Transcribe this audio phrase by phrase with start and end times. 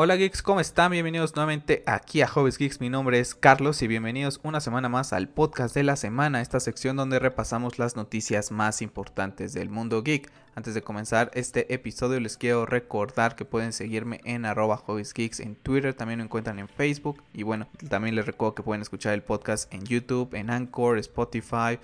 [0.00, 0.92] Hola geeks, ¿cómo están?
[0.92, 2.80] Bienvenidos nuevamente aquí a Hobbies Geeks.
[2.80, 6.60] Mi nombre es Carlos y bienvenidos una semana más al podcast de la semana, esta
[6.60, 10.30] sección donde repasamos las noticias más importantes del mundo geek.
[10.54, 15.40] Antes de comenzar este episodio les quiero recordar que pueden seguirme en arroba Hobbies Geeks
[15.40, 19.14] en Twitter, también lo encuentran en Facebook y bueno, también les recuerdo que pueden escuchar
[19.14, 21.80] el podcast en YouTube, en Anchor, Spotify,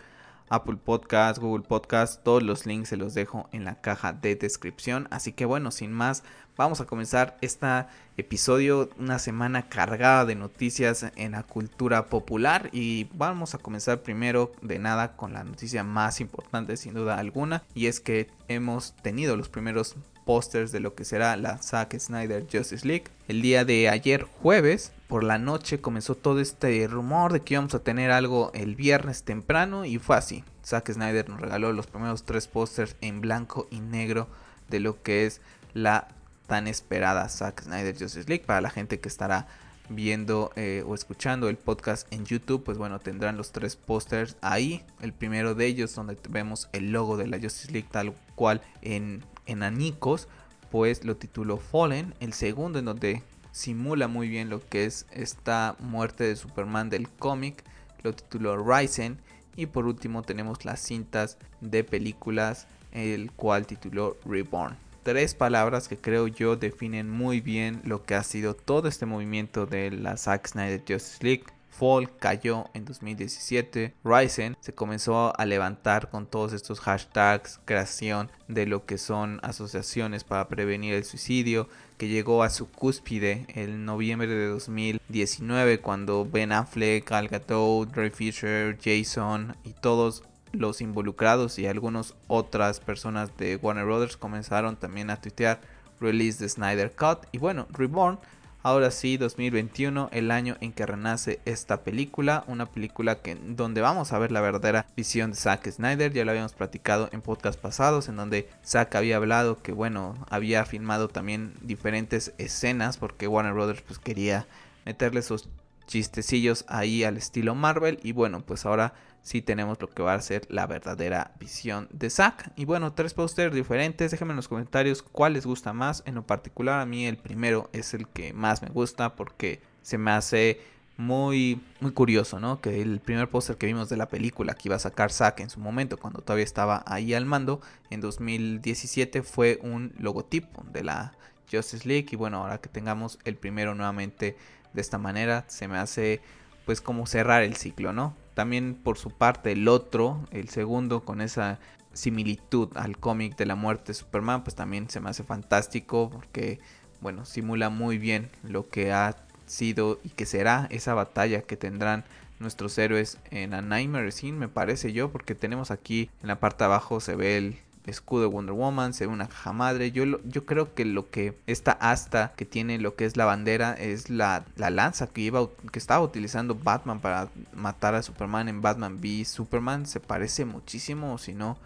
[0.49, 5.09] Apple Podcast, Google Podcast, todos los links se los dejo en la caja de descripción.
[5.11, 6.23] Así que bueno, sin más,
[6.57, 7.87] vamos a comenzar este
[8.17, 14.53] episodio, una semana cargada de noticias en la cultura popular y vamos a comenzar primero
[14.63, 19.37] de nada con la noticia más importante sin duda alguna y es que hemos tenido
[19.37, 23.05] los primeros pósters de lo que será la Zack Snyder Justice League.
[23.29, 27.75] El día de ayer jueves por la noche comenzó todo este rumor de que íbamos
[27.75, 30.45] a tener algo el viernes temprano y fue así.
[30.65, 34.29] Zack Snyder nos regaló los primeros tres pósters en blanco y negro
[34.69, 35.41] de lo que es
[35.75, 36.09] la
[36.47, 38.45] tan esperada Zack Snyder Justice League.
[38.45, 39.47] Para la gente que estará
[39.89, 44.83] viendo eh, o escuchando el podcast en YouTube, pues bueno, tendrán los tres pósters ahí.
[45.01, 49.23] El primero de ellos donde vemos el logo de la Justice League tal cual en,
[49.47, 50.29] en anicos,
[50.71, 52.15] pues lo tituló Fallen.
[52.21, 57.09] El segundo en donde simula muy bien lo que es esta muerte de Superman del
[57.09, 57.65] cómic,
[58.03, 59.19] lo tituló Ryzen.
[59.57, 65.99] Y por último tenemos las cintas de películas, el cual tituló Reborn tres palabras que
[65.99, 70.49] creo yo definen muy bien lo que ha sido todo este movimiento de la Zack
[70.49, 71.45] Snyder Justice League.
[71.77, 78.67] Fall cayó en 2017, Ryzen se comenzó a levantar con todos estos hashtags, creación de
[78.67, 84.29] lo que son asociaciones para prevenir el suicidio, que llegó a su cúspide en noviembre
[84.29, 91.67] de 2019 cuando Ben Affleck, Gal Gadot, Ray Fisher, Jason y todos los involucrados y
[91.67, 95.61] algunas otras personas de Warner Brothers comenzaron también a tuitear
[96.01, 97.27] release de Snyder Cut.
[97.33, 98.19] Y bueno, Reborn
[98.67, 104.11] Ahora sí, 2021, el año en que renace esta película, una película que donde vamos
[104.11, 108.09] a ver la verdadera visión de Zack Snyder, ya lo habíamos platicado en podcast pasados,
[108.09, 113.83] en donde Zack había hablado que bueno, había filmado también diferentes escenas porque Warner Brothers
[113.83, 114.47] pues quería
[114.87, 115.51] meterle sus
[115.87, 118.01] chistecillos ahí al estilo Marvel.
[118.03, 122.11] Y bueno, pues ahora si tenemos lo que va a ser la verdadera visión de
[122.11, 122.53] Zack.
[122.57, 124.11] Y bueno, tres pósters diferentes.
[124.11, 126.03] Déjenme en los comentarios cuál les gusta más.
[126.05, 129.97] En lo particular, a mí el primero es el que más me gusta porque se
[129.97, 130.61] me hace
[130.99, 132.61] muy, muy curioso, ¿no?
[132.61, 135.49] Que el primer póster que vimos de la película que iba a sacar Zack en
[135.49, 141.15] su momento, cuando todavía estaba ahí al mando, en 2017 fue un logotipo de la
[141.51, 142.09] Justice League.
[142.11, 144.37] Y bueno, ahora que tengamos el primero nuevamente
[144.75, 146.21] de esta manera, se me hace
[146.65, 148.15] pues como cerrar el ciclo, ¿no?
[148.35, 151.59] También por su parte el otro, el segundo, con esa
[151.93, 156.59] similitud al cómic de la muerte de Superman, pues también se me hace fantástico porque,
[157.01, 159.17] bueno, simula muy bien lo que ha
[159.47, 162.05] sido y que será esa batalla que tendrán
[162.41, 166.65] nuestros héroes en A Nightmare Scene, me parece yo, porque tenemos aquí en la parte
[166.65, 169.93] de abajo se ve el escudo de Wonder Woman, se ve una caja madre.
[169.93, 173.75] Yo, yo creo que lo que esta asta que tiene lo que es la bandera
[173.75, 178.63] es la, la lanza que, iba, que estaba utilizando Batman para matar a Superman en
[178.63, 179.87] Batman v Superman.
[179.87, 181.59] Se parece muchísimo, si no,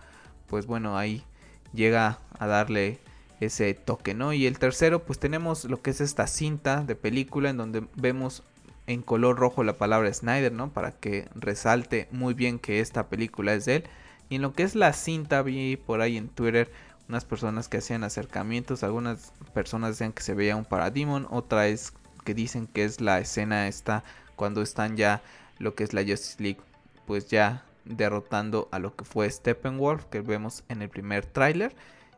[0.48, 1.24] pues bueno, ahí
[1.72, 2.98] llega a darle
[3.40, 4.32] ese toque, ¿no?
[4.32, 8.42] Y el tercero, pues tenemos lo que es esta cinta de película en donde vemos
[8.88, 10.70] en color rojo la palabra Snyder, ¿no?
[10.72, 13.84] Para que resalte muy bien que esta película es de él.
[14.28, 16.70] Y en lo que es la cinta, vi por ahí en Twitter
[17.08, 18.82] unas personas que hacían acercamientos.
[18.82, 21.26] Algunas personas decían que se veía un Parademon.
[21.30, 21.92] Otra es
[22.24, 24.04] que dicen que es la escena esta
[24.36, 25.22] cuando están ya
[25.58, 26.60] lo que es la Justice League.
[27.06, 31.74] Pues ya derrotando a lo que fue Steppenwolf que vemos en el primer tráiler.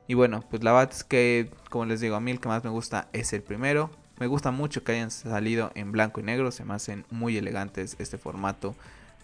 [0.09, 2.65] Y bueno, pues la verdad es que, como les digo, a mí el que más
[2.65, 3.91] me gusta es el primero.
[4.19, 6.51] Me gusta mucho que hayan salido en blanco y negro.
[6.51, 8.75] Se me hacen muy elegantes este formato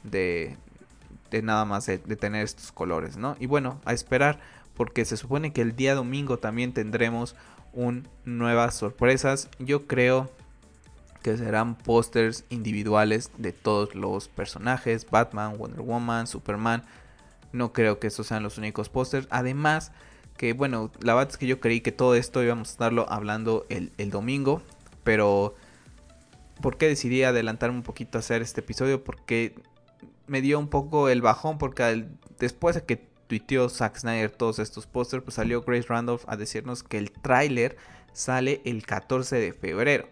[0.04, 0.56] de,
[1.30, 3.36] de nada más de, tener estos colores, ¿no?
[3.38, 4.38] Y bueno, a esperar
[4.74, 7.34] porque se supone que el día domingo también tendremos
[7.72, 9.48] un nuevas sorpresas.
[9.58, 10.30] Yo creo
[11.22, 16.84] que serán pósters individuales de todos los personajes, Batman, Wonder Woman, Superman.
[17.52, 19.26] No creo que estos sean los únicos pósters.
[19.30, 19.92] Además,
[20.36, 23.66] que bueno, la verdad es que yo creí que todo esto íbamos a estarlo hablando
[23.70, 24.62] el, el domingo,
[25.04, 25.54] pero
[26.60, 29.02] ¿por qué decidí adelantarme un poquito a hacer este episodio?
[29.02, 29.54] Porque
[30.26, 32.06] me dio un poco el bajón porque
[32.38, 32.96] después de que
[33.26, 37.76] tuiteó Zack Snyder todos estos pósters, pues salió Grace Randolph a decirnos que el tráiler
[38.12, 40.08] sale el 14 de febrero.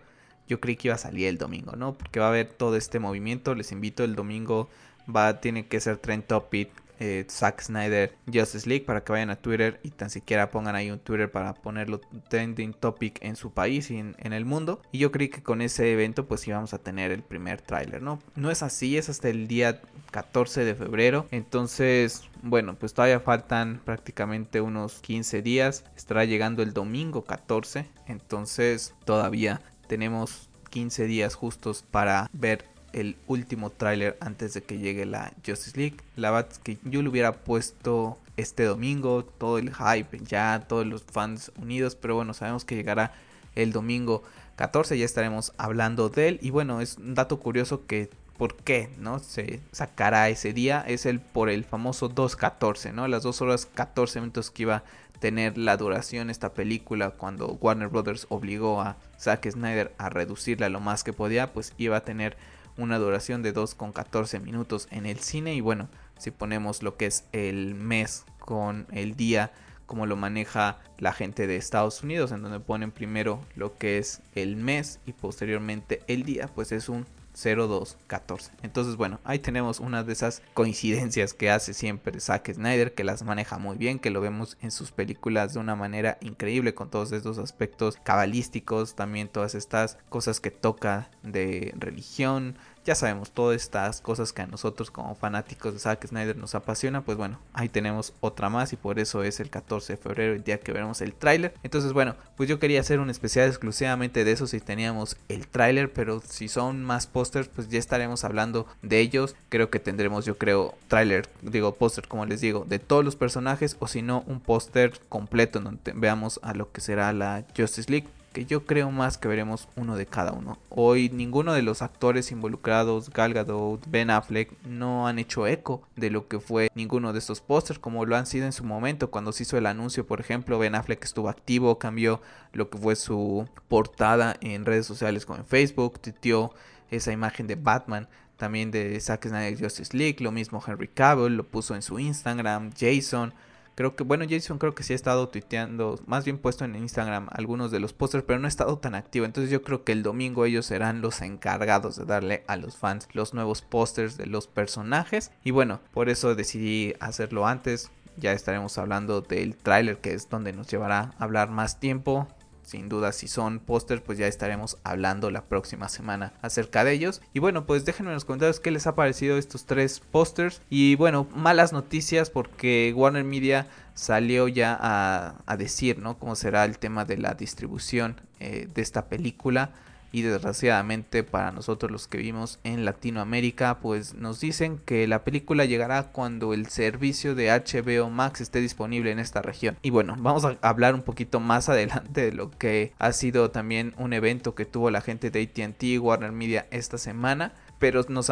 [0.47, 1.95] Yo creí que iba a salir el domingo, ¿no?
[1.95, 3.55] Porque va a haber todo este movimiento.
[3.55, 4.69] Les invito el domingo.
[5.15, 6.71] Va, tiene que ser trend topic
[7.05, 10.91] eh, Zack Snyder Justice League para que vayan a Twitter y tan siquiera pongan ahí
[10.91, 14.81] un Twitter para ponerlo trending topic en su país y en, el mundo.
[14.91, 18.21] Y yo creí que con ese evento pues íbamos a tener el primer tráiler, ¿no?
[18.37, 21.27] No es así, es hasta el día 14 de febrero.
[21.31, 25.85] Entonces, bueno, pues todavía faltan prácticamente unos 15 días.
[25.97, 27.87] Estará llegando el domingo 14.
[28.07, 35.05] Entonces, todavía tenemos 15 días justos para ver el último tráiler antes de que llegue
[35.05, 35.97] la Justice League.
[36.17, 40.87] La verdad es que yo lo hubiera puesto este domingo, todo el hype ya, todos
[40.87, 43.13] los fans unidos, pero bueno, sabemos que llegará
[43.55, 44.23] el domingo
[44.57, 48.91] 14, ya estaremos hablando de él y bueno, es un dato curioso que por qué,
[48.99, 49.21] ¿no?
[49.21, 53.07] Se sacará ese día es el por el famoso 2.14, ¿no?
[53.07, 54.85] Las 2 horas 14 minutos que iba a
[55.21, 60.81] tener la duración esta película cuando Warner Brothers obligó a Zack Snyder a reducirla lo
[60.81, 62.37] más que podía, pues iba a tener
[62.77, 65.55] una duración de 2,14 minutos en el cine.
[65.55, 65.89] Y bueno,
[66.19, 69.53] si ponemos lo que es el mes con el día
[69.87, 74.23] como lo maneja la gente de Estados Unidos en donde ponen primero lo que es
[74.35, 78.53] el mes y posteriormente el día pues es un 0214.
[78.63, 83.23] Entonces, bueno, ahí tenemos una de esas coincidencias que hace siempre Zack Snyder, que las
[83.23, 87.13] maneja muy bien, que lo vemos en sus películas de una manera increíble con todos
[87.13, 94.01] estos aspectos cabalísticos, también todas estas cosas que toca de religión, ya sabemos todas estas
[94.01, 98.13] cosas que a nosotros como fanáticos de Zack Snyder nos apasiona, pues bueno, ahí tenemos
[98.21, 101.15] otra más y por eso es el 14 de febrero el día que veremos el
[101.15, 101.55] tráiler.
[101.63, 105.93] Entonces bueno, pues yo quería hacer un especial exclusivamente de eso si teníamos el tráiler,
[105.93, 109.35] pero si son más pósters, pues ya estaremos hablando de ellos.
[109.49, 113.77] Creo que tendremos, yo creo, tráiler, digo póster como les digo, de todos los personajes
[113.81, 118.09] o si no un póster completo donde veamos a lo que será la Justice League
[118.35, 120.59] que yo creo más que veremos uno de cada uno.
[120.69, 126.11] Hoy ninguno de los actores involucrados, Gal Gadot, Ben Affleck, no han hecho eco de
[126.11, 129.33] lo que fue ninguno de estos pósters como lo han sido en su momento cuando
[129.33, 132.21] se hizo el anuncio, por ejemplo, Ben Affleck estuvo activo, cambió
[132.53, 136.53] lo que fue su portada en redes sociales como en Facebook, titió
[136.91, 141.45] esa imagen de Batman también de Zack Snyder Justice League, lo mismo Henry Cavill lo
[141.45, 143.33] puso en su Instagram, Jason
[143.75, 147.29] Creo que, bueno, Jason creo que sí ha estado tuiteando, más bien puesto en Instagram
[147.33, 149.27] algunos de los pósters, pero no ha estado tan activo.
[149.27, 153.09] Entonces yo creo que el domingo ellos serán los encargados de darle a los fans
[153.13, 155.33] los nuevos pósters de los personajes.
[155.43, 157.91] Y bueno, por eso decidí hacerlo antes.
[158.17, 162.29] Ya estaremos hablando del tráiler que es donde nos llevará a hablar más tiempo
[162.65, 167.23] sin duda si son pósters pues ya estaremos hablando la próxima semana acerca de ellos.
[167.33, 170.61] Y bueno pues déjenme en los comentarios qué les ha parecido estos tres pósters.
[170.71, 176.79] Y bueno malas noticias porque Warner Media salió ya a, decir no cómo será el
[176.79, 179.71] tema de la distribución eh, de esta película
[180.15, 185.65] y desgraciadamente para nosotros los que vivimos en Latinoamérica pues nos dicen que la película
[185.65, 189.77] llegará cuando el servicio de HBO Max esté disponible en esta región.
[189.83, 193.93] Y bueno vamos a hablar un poquito más adelante de lo que ha sido también
[193.99, 197.53] un evento que tuvo la gente de ATT Warner Media esta semana.
[197.81, 198.31] Pero nos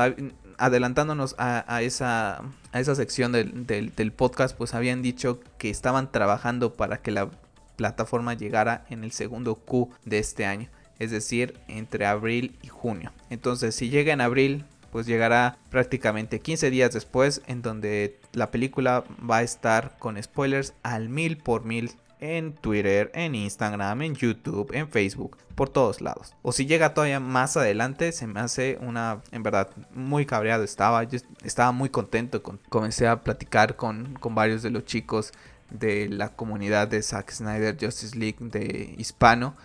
[0.58, 6.74] adelantándonos a, esa, a esa sección del, del podcast pues habían dicho que estaban trabajando
[6.74, 7.28] para que la
[7.74, 10.68] plataforma llegara en el segundo Q de este año
[11.02, 13.12] es decir, entre abril y junio.
[13.28, 19.02] Entonces, si llega en abril, pues llegará prácticamente 15 días después, en donde la película
[19.28, 24.70] va a estar con spoilers al mil por mil en Twitter, en Instagram, en YouTube,
[24.72, 26.36] en Facebook, por todos lados.
[26.42, 31.02] O si llega todavía más adelante, se me hace una, en verdad, muy cabreado estaba.
[31.02, 32.44] Yo estaba muy contento.
[32.44, 35.32] Con, comencé a platicar con, con varios de los chicos
[35.68, 39.56] de la comunidad de Zack Snyder Justice League de hispano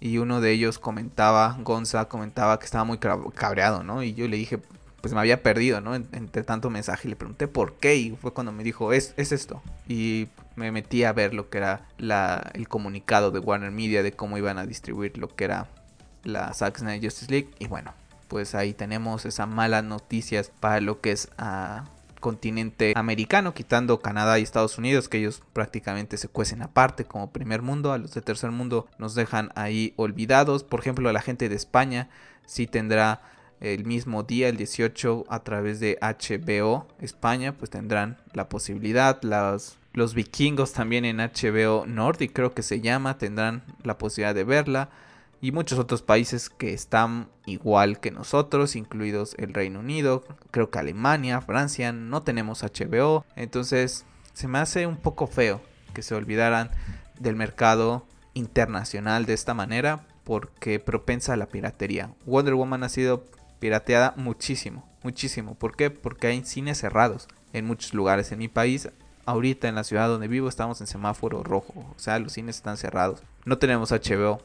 [0.00, 4.02] y uno de ellos comentaba, Gonza comentaba que estaba muy cabreado, ¿no?
[4.02, 4.60] Y yo le dije,
[5.00, 5.94] pues me había perdido, ¿no?
[5.94, 9.32] Entre tanto mensaje y le pregunté por qué y fue cuando me dijo, es, es
[9.32, 9.62] esto.
[9.88, 14.12] Y me metí a ver lo que era la, el comunicado de Warner Media de
[14.12, 15.68] cómo iban a distribuir lo que era
[16.22, 17.92] la Zack Snyder Justice League y bueno,
[18.28, 21.84] pues ahí tenemos esas malas noticias para lo que es a
[22.24, 27.60] continente americano, quitando Canadá y Estados Unidos, que ellos prácticamente se cuecen aparte como primer
[27.60, 31.54] mundo, a los de tercer mundo nos dejan ahí olvidados, por ejemplo la gente de
[31.54, 32.08] España
[32.46, 33.20] sí tendrá
[33.60, 39.76] el mismo día, el 18, a través de HBO España, pues tendrán la posibilidad, los,
[39.92, 44.88] los vikingos también en HBO Nordic creo que se llama, tendrán la posibilidad de verla
[45.44, 50.78] y muchos otros países que están igual que nosotros, incluidos el Reino Unido, creo que
[50.78, 55.60] Alemania, Francia, no tenemos HBO, entonces se me hace un poco feo
[55.92, 56.70] que se olvidaran
[57.20, 62.14] del mercado internacional de esta manera porque propensa a la piratería.
[62.24, 63.26] Wonder Woman ha sido
[63.58, 65.56] pirateada muchísimo, muchísimo.
[65.56, 65.90] ¿Por qué?
[65.90, 67.28] Porque hay cines cerrados.
[67.52, 68.88] en muchos lugares en mi país.
[69.26, 72.78] Ahorita en la ciudad donde vivo estamos en semáforo rojo, o sea, los cines están
[72.78, 73.22] cerrados.
[73.44, 74.40] No tenemos HBO.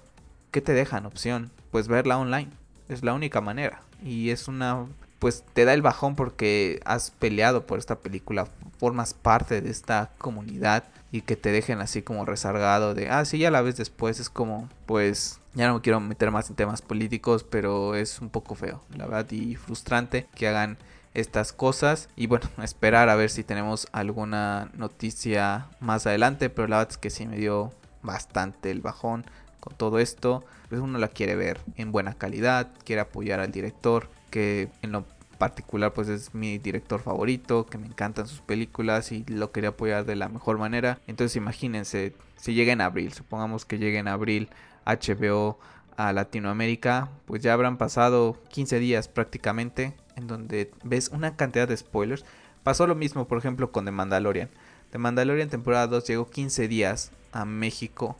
[0.52, 1.52] ¿Qué te dejan opción?
[1.72, 2.50] Pues verla online.
[2.88, 3.82] Es la única manera.
[4.04, 4.88] Y es una
[5.20, 8.48] pues te da el bajón porque has peleado por esta película,
[8.80, 13.38] formas parte de esta comunidad y que te dejen así como rezargado de, ah, sí,
[13.38, 16.82] ya la ves después, es como, pues, ya no me quiero meter más en temas
[16.82, 20.78] políticos, pero es un poco feo, la verdad, y frustrante que hagan
[21.14, 26.78] estas cosas y bueno, esperar a ver si tenemos alguna noticia más adelante, pero la
[26.78, 29.26] verdad es que sí me dio bastante el bajón
[29.60, 34.10] con todo esto, pues uno la quiere ver en buena calidad, quiere apoyar al director,
[34.30, 35.06] que en lo
[35.38, 40.06] particular pues es mi director favorito, que me encantan sus películas y lo quería apoyar
[40.06, 41.00] de la mejor manera.
[41.08, 44.50] Entonces imagínense, si llega en abril, supongamos que llegue en abril
[44.86, 45.58] HBO
[45.98, 51.76] a Latinoamérica, pues ya habrán pasado 15 días prácticamente en donde ves una cantidad de
[51.76, 52.26] spoilers.
[52.64, 54.50] Pasó lo mismo, por ejemplo, con The Mandalorian.
[54.92, 58.18] The Mandalorian temporada 2 llegó 15 días a México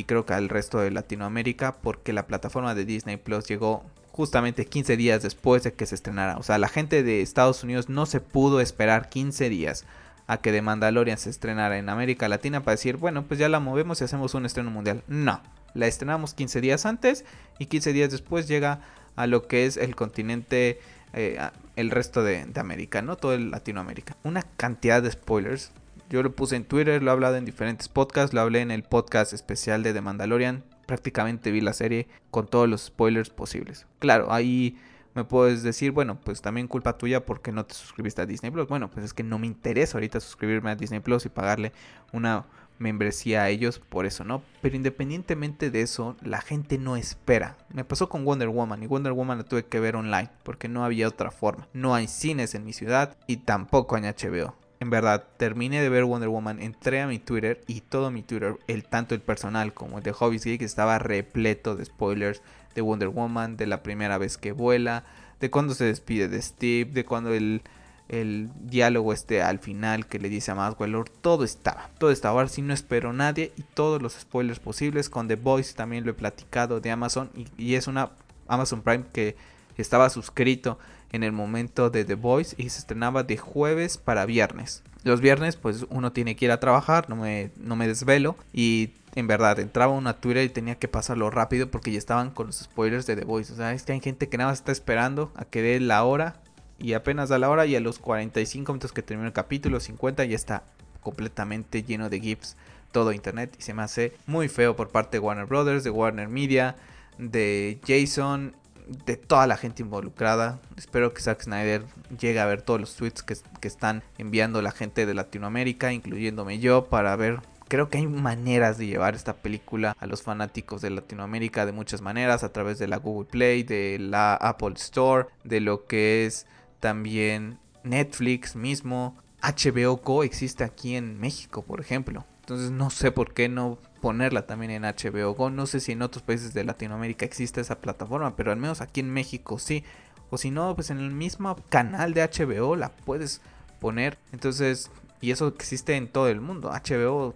[0.00, 4.64] y creo que al resto de Latinoamérica porque la plataforma de Disney Plus llegó justamente
[4.64, 6.38] 15 días después de que se estrenara.
[6.38, 9.84] O sea, la gente de Estados Unidos no se pudo esperar 15 días
[10.26, 13.60] a que The Mandalorian se estrenara en América Latina para decir, bueno, pues ya la
[13.60, 15.02] movemos y hacemos un estreno mundial.
[15.06, 15.42] No,
[15.74, 17.26] la estrenamos 15 días antes
[17.58, 18.80] y 15 días después llega
[19.16, 20.80] a lo que es el continente,
[21.12, 21.38] eh,
[21.76, 23.16] el resto de, de América, ¿no?
[23.16, 24.16] Todo el Latinoamérica.
[24.22, 25.72] Una cantidad de spoilers.
[26.10, 28.82] Yo lo puse en Twitter, lo he hablado en diferentes podcasts, lo hablé en el
[28.82, 33.86] podcast especial de The Mandalorian prácticamente vi la serie con todos los spoilers posibles.
[34.00, 34.76] Claro, ahí
[35.14, 38.66] me puedes decir, bueno, pues también culpa tuya porque no te suscribiste a Disney Plus.
[38.66, 41.72] Bueno, pues es que no me interesa ahorita suscribirme a Disney Plus y pagarle
[42.12, 42.44] una
[42.80, 44.42] membresía a ellos, por eso no.
[44.62, 47.56] Pero independientemente de eso, la gente no espera.
[47.72, 50.84] Me pasó con Wonder Woman y Wonder Woman la tuve que ver online porque no
[50.84, 51.68] había otra forma.
[51.72, 56.04] No hay cines en mi ciudad y tampoco hay HBO en verdad, terminé de ver
[56.04, 59.98] Wonder Woman, entré a mi Twitter y todo mi Twitter, el tanto el personal como
[59.98, 62.40] el de Hobbies Geek, estaba repleto de spoilers
[62.74, 65.04] de Wonder Woman, de la primera vez que vuela,
[65.38, 67.60] de cuando se despide de Steve, de cuando el,
[68.08, 72.48] el diálogo este al final que le dice a Maswell, todo estaba, todo estaba, ahora
[72.48, 76.14] sí no espero nadie y todos los spoilers posibles, con The Voice también lo he
[76.14, 78.12] platicado de Amazon y es una
[78.48, 79.36] Amazon Prime que
[79.76, 80.78] estaba suscrito
[81.12, 84.82] en el momento de The Voice y se estrenaba de jueves para viernes.
[85.02, 88.90] Los viernes pues uno tiene que ir a trabajar, no me, no me desvelo y
[89.14, 92.58] en verdad entraba una Twitter y tenía que pasarlo rápido porque ya estaban con los
[92.58, 93.52] spoilers de The Voice.
[93.52, 96.04] O sea, es que hay gente que nada más está esperando a que dé la
[96.04, 96.40] hora
[96.78, 100.24] y apenas da la hora y a los 45 minutos que termina el capítulo 50
[100.24, 100.64] ya está
[101.00, 102.56] completamente lleno de GIFs
[102.92, 106.28] todo internet y se me hace muy feo por parte de Warner Brothers, de Warner
[106.28, 106.76] Media,
[107.18, 108.56] de Jason
[109.06, 110.60] de toda la gente involucrada.
[110.76, 111.84] Espero que Zack Snyder
[112.18, 116.86] llegue a ver todos los tweets que, están enviando la gente de Latinoamérica, incluyéndome yo,
[116.86, 121.66] para ver creo que hay maneras de llevar esta película a los fanáticos de Latinoamérica
[121.66, 125.86] de muchas maneras, a través de la Google Play, de la Apple Store, de lo
[125.86, 126.46] que es
[126.80, 129.16] también Netflix mismo.
[129.40, 132.24] HBO Go existe aquí en México, por ejemplo.
[132.40, 135.50] Entonces no sé por qué no ponerla también en HBO Go.
[135.50, 139.00] No sé si en otros países de Latinoamérica existe esa plataforma, pero al menos aquí
[139.00, 139.84] en México sí.
[140.30, 143.40] O si no, pues en el mismo canal de HBO la puedes
[143.80, 144.18] poner.
[144.32, 144.90] Entonces,
[145.20, 146.70] y eso existe en todo el mundo.
[146.70, 147.34] HBO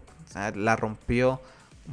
[0.54, 1.40] la rompió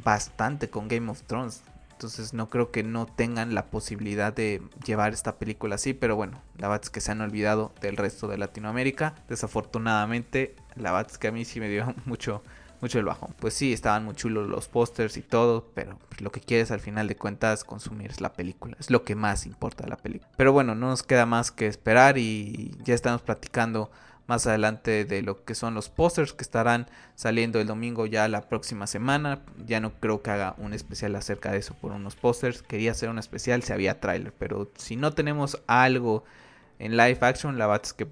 [0.04, 1.62] bastante con Game of Thrones.
[1.92, 5.92] Entonces no creo que no tengan la posibilidad de llevar esta película así.
[5.94, 9.14] Pero bueno, la verdad es que se han olvidado del resto de Latinoamérica.
[9.28, 12.42] Desafortunadamente, la verdad es que a mí sí me dio mucho
[12.82, 13.34] mucho el bajón.
[13.38, 17.08] Pues sí, estaban muy chulos los pósters y todo, pero lo que quieres al final
[17.08, 18.76] de cuentas consumir es la película.
[18.78, 20.30] Es lo que más importa de la película.
[20.36, 23.90] Pero bueno, no nos queda más que esperar y ya estamos platicando
[24.26, 28.42] más adelante de lo que son los pósters que estarán saliendo el domingo ya la
[28.48, 29.42] próxima semana.
[29.64, 32.62] Ya no creo que haga un especial acerca de eso por unos pósters.
[32.62, 36.24] Quería hacer un especial si había tráiler, pero si no tenemos algo
[36.80, 38.08] en live action, la verdad es que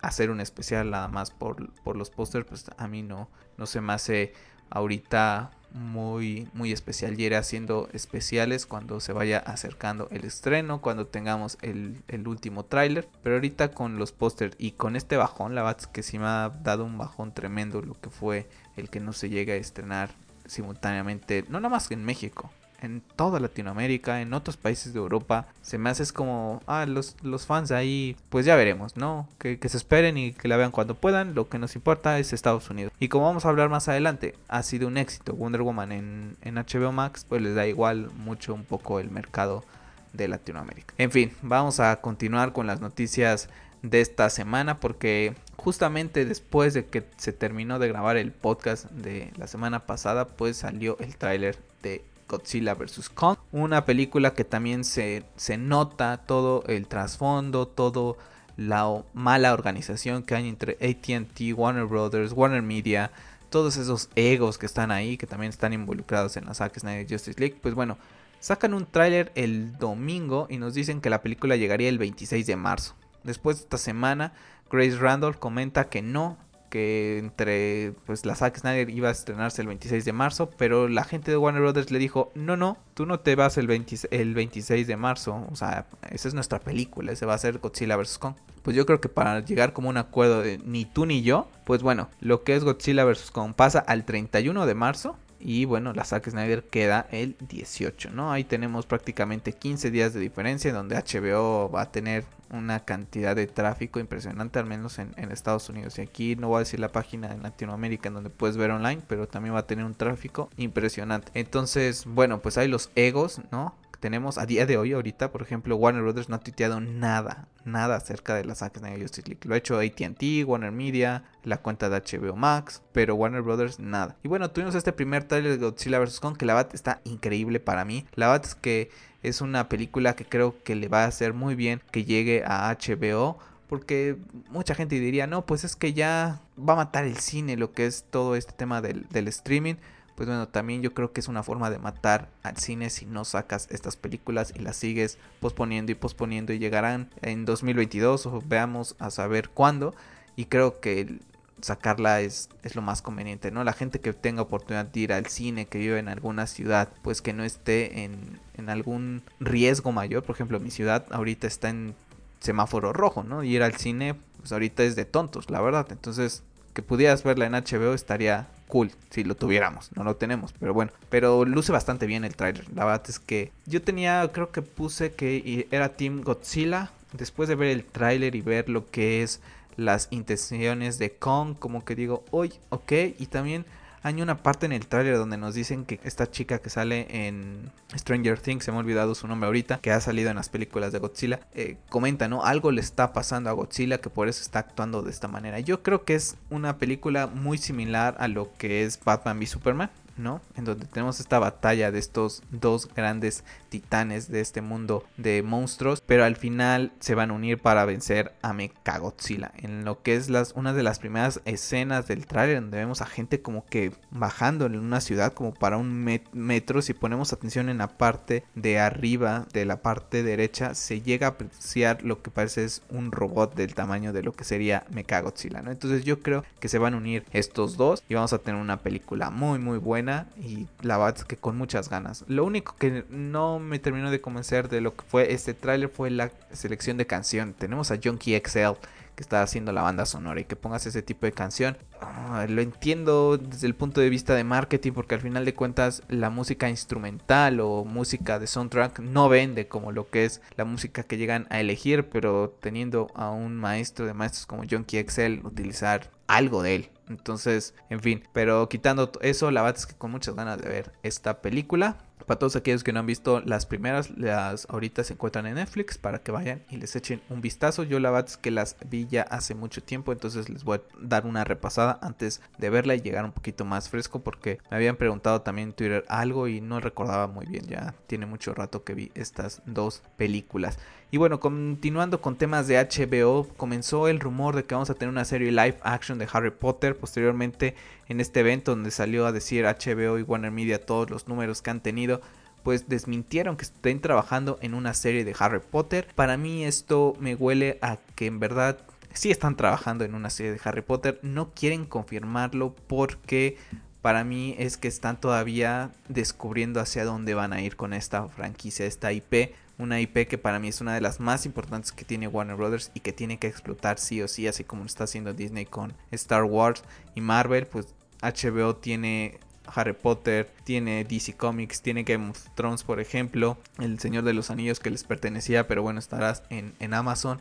[0.00, 3.80] hacer un especial nada más por, por los pósters, pues a mí no, no se
[3.80, 4.32] me hace
[4.70, 7.18] ahorita muy, muy especial.
[7.18, 13.08] Y iré haciendo especiales cuando se vaya acercando el estreno, cuando tengamos el, último tráiler.
[13.22, 16.26] Pero ahorita con los pósters y con este bajón, la verdad es que sí me
[16.26, 20.10] ha dado un bajón tremendo lo que fue el que no se llegue a estrenar
[20.46, 25.78] simultáneamente, no nada más en México, en toda Latinoamérica, en otros países de Europa, se
[25.78, 29.28] me hace como, ah, los, los fans ahí, pues ya veremos, ¿no?
[29.38, 32.70] Que, se esperen y que la vean cuando puedan, lo que nos importa es Estados
[32.70, 32.92] Unidos.
[32.98, 36.54] Y como vamos a hablar más adelante, ha sido un éxito Wonder Woman en, en
[36.54, 39.64] HBO Max, pues les da igual mucho un poco el mercado
[40.12, 40.94] de Latinoamérica.
[40.98, 43.48] En fin, vamos a continuar con las noticias
[43.82, 49.32] de esta semana porque justamente después de que se terminó de grabar el podcast de
[49.36, 53.08] la semana pasada pues salió el tráiler de Godzilla vs.
[53.08, 58.16] Kong, una película que también se, se nota todo el trasfondo, todo
[58.56, 63.10] la mala organización que hay entre ATT, Warner Brothers, Warner Media,
[63.50, 67.38] todos esos egos que están ahí, que también están involucrados en la Zack Snyder Justice
[67.38, 67.96] League, pues bueno,
[68.40, 72.56] sacan un tráiler el domingo y nos dicen que la película llegaría el 26 de
[72.56, 72.94] marzo.
[73.24, 74.32] Después de esta semana,
[74.70, 76.36] Grace Randall comenta que no,
[76.68, 81.04] que entre pues la Zack Snyder iba a estrenarse el 26 de marzo, pero la
[81.04, 83.68] gente de Warner Brothers le dijo, no, no, tú no te vas el,
[84.10, 87.96] el 26 de marzo, o sea, esa es nuestra película, ese va a ser Godzilla
[87.96, 88.18] vs.
[88.18, 88.34] Kong.
[88.62, 91.82] Pues yo creo que para llegar como un acuerdo de ni tú ni yo, pues
[91.82, 93.30] bueno, lo que es Godzilla vs.
[93.30, 98.32] Kong pasa al 31 de marzo, y bueno, la Zack Snyder queda el 18, ¿no?
[98.32, 103.46] Ahí tenemos prácticamente 15 días de diferencia donde HBO va a tener una cantidad de
[103.46, 105.98] tráfico impresionante, al menos en, Estados Unidos.
[105.98, 109.02] Y aquí no voy a decir la página en Latinoamérica en donde puedes ver online,
[109.06, 111.30] pero también va a tener un tráfico impresionante.
[111.34, 113.74] Entonces, bueno, pues hay los egos, ¿no?
[114.00, 117.96] Tenemos a día de hoy, ahorita, por ejemplo, Warner Brothers no ha tuiteado nada, nada
[117.96, 119.42] acerca de las Zack de Justice League.
[119.44, 124.16] Lo ha hecho ATT, Warner Media, la cuenta de HBO Max, pero Warner Brothers nada.
[124.22, 126.20] Y bueno, tuvimos este primer trailer de Godzilla vs.
[126.20, 128.06] Kong, que la verdad está increíble para mí.
[128.14, 128.90] La verdad es que
[129.22, 132.70] es una película que creo que le va a hacer muy bien que llegue a
[132.72, 133.38] HBO.
[133.68, 134.16] Porque
[134.48, 137.84] mucha gente diría, no, pues es que ya va a matar el cine, lo que
[137.84, 139.74] es todo este tema del streaming
[140.18, 143.24] pues bueno, también yo creo que es una forma de matar al cine si no
[143.24, 148.96] sacas estas películas y las sigues posponiendo y posponiendo y llegarán en 2022 o veamos
[148.98, 149.94] a saber cuándo
[150.34, 151.20] y creo que
[151.60, 153.62] sacarla es, es lo más conveniente, ¿no?
[153.62, 157.22] La gente que tenga oportunidad de ir al cine, que vive en alguna ciudad, pues
[157.22, 161.94] que no esté en, en algún riesgo mayor, por ejemplo, mi ciudad ahorita está en
[162.40, 163.44] semáforo rojo, ¿no?
[163.44, 165.86] Y ir al cine, pues ahorita es de tontos, la verdad.
[165.92, 166.42] Entonces,
[166.78, 169.90] que pudieras verla en HBO estaría cool si lo tuviéramos.
[169.96, 170.92] No lo tenemos, pero bueno.
[171.10, 172.72] Pero luce bastante bien el trailer.
[172.72, 176.92] La verdad es que yo tenía, creo que puse que era Team Godzilla.
[177.14, 179.40] Después de ver el tráiler y ver lo que es
[179.74, 182.92] las intenciones de Kong, como que digo, hoy, ok.
[183.18, 183.66] Y también
[184.08, 187.70] hay una parte en el tráiler donde nos dicen que esta chica que sale en
[187.94, 190.92] Stranger Things, se me ha olvidado su nombre ahorita, que ha salido en las películas
[190.92, 192.44] de Godzilla, eh, comenta, ¿no?
[192.44, 195.60] Algo le está pasando a Godzilla que por eso está actuando de esta manera.
[195.60, 199.90] Yo creo que es una película muy similar a lo que es Batman v Superman.
[200.16, 200.40] ¿no?
[200.56, 206.00] En donde tenemos esta batalla de estos dos grandes titanes de este mundo de monstruos,
[206.00, 209.52] pero al final se van a unir para vencer a Mechagodzilla.
[209.56, 213.06] En lo que es las, una de las primeras escenas del tráiler donde vemos a
[213.06, 217.78] gente como que bajando en una ciudad como para un metro, si ponemos atención en
[217.78, 222.64] la parte de arriba de la parte derecha, se llega a apreciar lo que parece
[222.64, 225.70] es un robot del tamaño de lo que sería Mechagodzilla, ¿no?
[225.70, 228.78] Entonces yo creo que se van a unir estos dos y vamos a tener una
[228.78, 232.24] película muy muy buena y la verdad que con muchas ganas.
[232.28, 236.10] Lo único que no me terminó de convencer de lo que fue este tráiler fue
[236.10, 237.54] la selección de canción.
[237.54, 238.78] Tenemos a Junkie XL
[239.18, 241.76] que está haciendo la banda sonora y que pongas ese tipo de canción.
[242.00, 246.04] Ah, lo entiendo desde el punto de vista de marketing porque al final de cuentas
[246.08, 251.02] la música instrumental o música de soundtrack no vende como lo que es la música
[251.02, 256.10] que llegan a elegir, pero teniendo a un maestro de maestros como Junkie XL utilizar
[256.28, 256.90] algo de él.
[257.08, 260.92] Entonces, en fin, pero quitando eso, la verdad es que con muchas ganas de ver
[261.02, 261.98] esta película.
[262.26, 265.96] Para todos aquellos que no han visto las primeras, las ahorita se encuentran en Netflix
[265.96, 267.84] para que vayan y les echen un vistazo.
[267.84, 270.82] Yo la verdad es que las vi ya hace mucho tiempo, entonces les voy a
[271.00, 274.96] dar una repasada antes de verla y llegar un poquito más fresco porque me habían
[274.96, 277.66] preguntado también en Twitter algo y no recordaba muy bien.
[277.66, 280.78] Ya tiene mucho rato que vi estas dos películas.
[281.10, 285.10] Y bueno, continuando con temas de HBO, comenzó el rumor de que vamos a tener
[285.10, 286.96] una serie live action de Harry Potter.
[286.96, 287.74] Posteriormente,
[288.08, 291.70] en este evento donde salió a decir HBO y Warner Media todos los números que
[291.70, 292.20] han tenido,
[292.62, 296.08] pues desmintieron que estén trabajando en una serie de Harry Potter.
[296.14, 298.78] Para mí esto me huele a que en verdad
[299.12, 301.18] sí están trabajando en una serie de Harry Potter.
[301.22, 303.56] No quieren confirmarlo porque
[304.02, 308.86] para mí es que están todavía descubriendo hacia dónde van a ir con esta franquicia,
[308.86, 312.28] esta IP una IP que para mí es una de las más importantes que tiene
[312.28, 315.32] Warner Brothers y que tiene que explotar sí o sí, así como lo está haciendo
[315.32, 316.82] Disney con Star Wars
[317.14, 319.38] y Marvel, pues HBO tiene
[319.74, 324.50] Harry Potter, tiene DC Comics, tiene Game of Thrones, por ejemplo, El Señor de los
[324.50, 327.40] Anillos que les pertenecía, pero bueno, estarás en, en Amazon.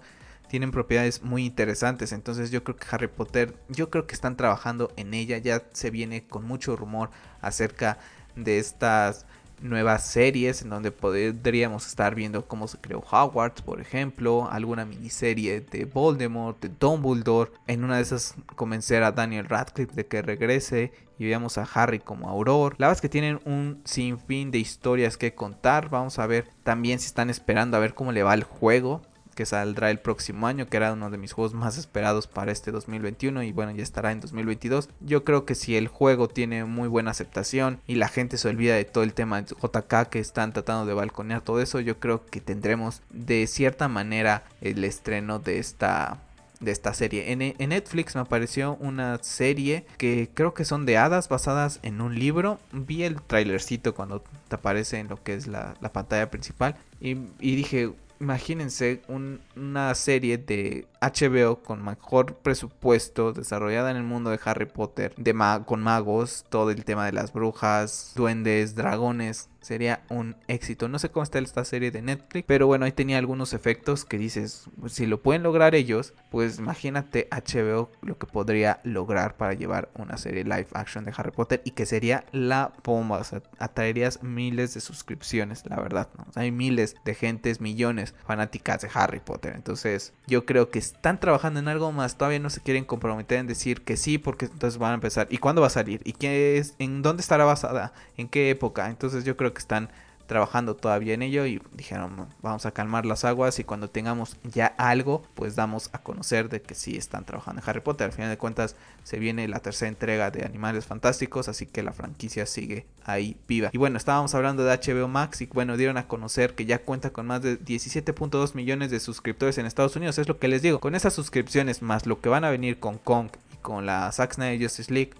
[0.49, 4.93] Tienen propiedades muy interesantes, entonces yo creo que Harry Potter, yo creo que están trabajando
[4.95, 7.09] en ella, ya se viene con mucho rumor
[7.41, 7.97] acerca
[8.35, 9.25] de estas
[9.61, 15.61] nuevas series en donde podríamos estar viendo cómo se creó Hogwarts, por ejemplo, alguna miniserie
[15.61, 17.51] de Voldemort, de Dumbledore.
[17.67, 21.99] En una de esas convencer a Daniel Radcliffe de que regrese y veamos a Harry
[21.99, 22.75] como Auror.
[22.77, 25.89] La verdad es que tienen un sinfín de historias que contar.
[25.89, 29.01] Vamos a ver también si están esperando a ver cómo le va el juego
[29.37, 32.71] que saldrá el próximo año, que era uno de mis juegos más esperados para este
[32.71, 34.89] 2021 y bueno, ya estará en 2022.
[34.99, 38.73] Yo creo que si el juego tiene muy buena aceptación y la gente se olvida
[38.73, 42.25] de todo el tema de JK que están tratando de balconear todo eso, yo creo
[42.25, 46.19] que tendremos de cierta manera el estreno de esta
[46.59, 47.31] de esta serie.
[47.31, 52.17] En, Netflix me apareció una serie que creo que son de hadas basadas en un
[52.17, 52.59] libro.
[52.71, 57.55] Vi el trailercito cuando te aparece en lo que es la, pantalla principal y, y
[57.55, 64.65] dije, imagínense una serie de HBO con mejor presupuesto desarrollada en el mundo de Harry
[64.65, 70.87] Potter, de con magos, todo el tema de las brujas, duendes, dragones, sería un éxito.
[70.87, 74.17] No sé cómo está esta serie de Netflix, pero bueno, ahí tenía algunos efectos que
[74.17, 79.53] dices, pues, si lo pueden lograr ellos, pues imagínate HBO lo que podría lograr para
[79.53, 83.43] llevar una serie live action de Harry Potter y que sería la bomba, o sea,
[83.59, 89.53] atraerías miles de suscripciones, la verdad, hay miles de gentes, millones fanáticas de Harry Potter.
[89.55, 93.47] Entonces, yo creo que están trabajando en algo más, todavía no se quieren comprometer en
[93.47, 95.27] decir que sí, porque entonces van a empezar.
[95.29, 96.01] ¿Y cuándo va a salir?
[96.03, 96.75] ¿Y qué es?
[96.79, 97.93] ¿En dónde estará basada?
[98.17, 98.89] ¿En qué época?
[98.89, 99.89] Entonces yo creo que están
[100.27, 104.67] trabajando todavía en ello y dijeron vamos a calmar las aguas y cuando tengamos ya
[104.77, 108.29] algo pues damos a conocer de que sí están trabajando en Harry Potter al final
[108.29, 112.85] de cuentas se viene la tercera entrega de Animales Fantásticos así que la franquicia sigue
[113.05, 113.69] ahí viva.
[113.71, 117.11] Y bueno estábamos hablando de HBO Max y bueno dieron a conocer que ya cuenta
[117.11, 120.79] con más de 17.2 millones de suscriptores en Estados Unidos es lo que les digo.
[120.79, 124.33] Con esas suscripciones más lo que van a venir con Kong y con la Zack
[124.33, 125.11] Snyder Justice League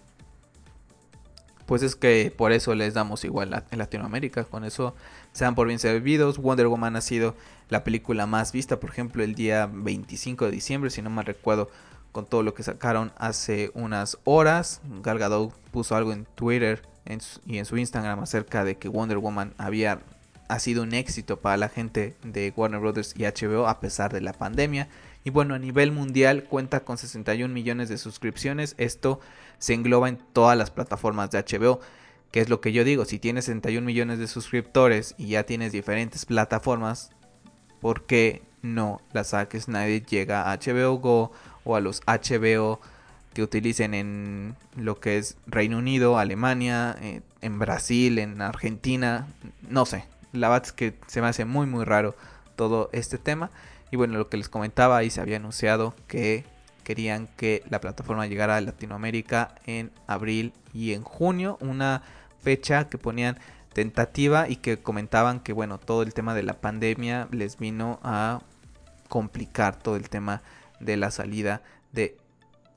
[1.67, 4.45] pues es que por eso les damos igual en Latinoamérica.
[4.45, 4.95] Con eso
[5.33, 6.39] sean por bien servidos.
[6.39, 7.35] Wonder Woman ha sido
[7.69, 11.69] la película más vista, por ejemplo, el día 25 de diciembre, si no me recuerdo,
[12.13, 14.81] con todo lo que sacaron hace unas horas.
[15.03, 16.81] Gal Gadot puso algo en Twitter
[17.45, 19.99] y en su Instagram acerca de que Wonder Woman había
[20.47, 24.21] ha sido un éxito para la gente de Warner Brothers y HBO a pesar de
[24.21, 24.87] la pandemia.
[25.27, 28.75] Y bueno, a nivel mundial cuenta con 61 millones de suscripciones.
[28.77, 29.19] Esto
[29.59, 31.81] se engloba en todas las plataformas de HBO.
[32.31, 35.73] Que es lo que yo digo, si tienes 61 millones de suscriptores y ya tienes
[35.73, 37.11] diferentes plataformas,
[37.81, 39.67] ¿por qué no la saques?
[39.67, 41.33] Nadie llega a HBO Go
[41.65, 42.79] o a los HBO
[43.33, 49.27] que utilicen en lo que es Reino Unido, Alemania, eh, en Brasil, en Argentina,
[49.67, 50.05] no sé.
[50.31, 52.15] La verdad es que se me hace muy muy raro
[52.55, 53.51] todo este tema.
[53.91, 56.45] Y bueno, lo que les comentaba, ahí se había anunciado que
[56.83, 62.01] querían que la plataforma llegara a Latinoamérica en abril y en junio, una
[62.39, 63.37] fecha que ponían
[63.73, 68.41] tentativa y que comentaban que bueno, todo el tema de la pandemia les vino a
[69.09, 70.41] complicar todo el tema
[70.79, 72.17] de la salida de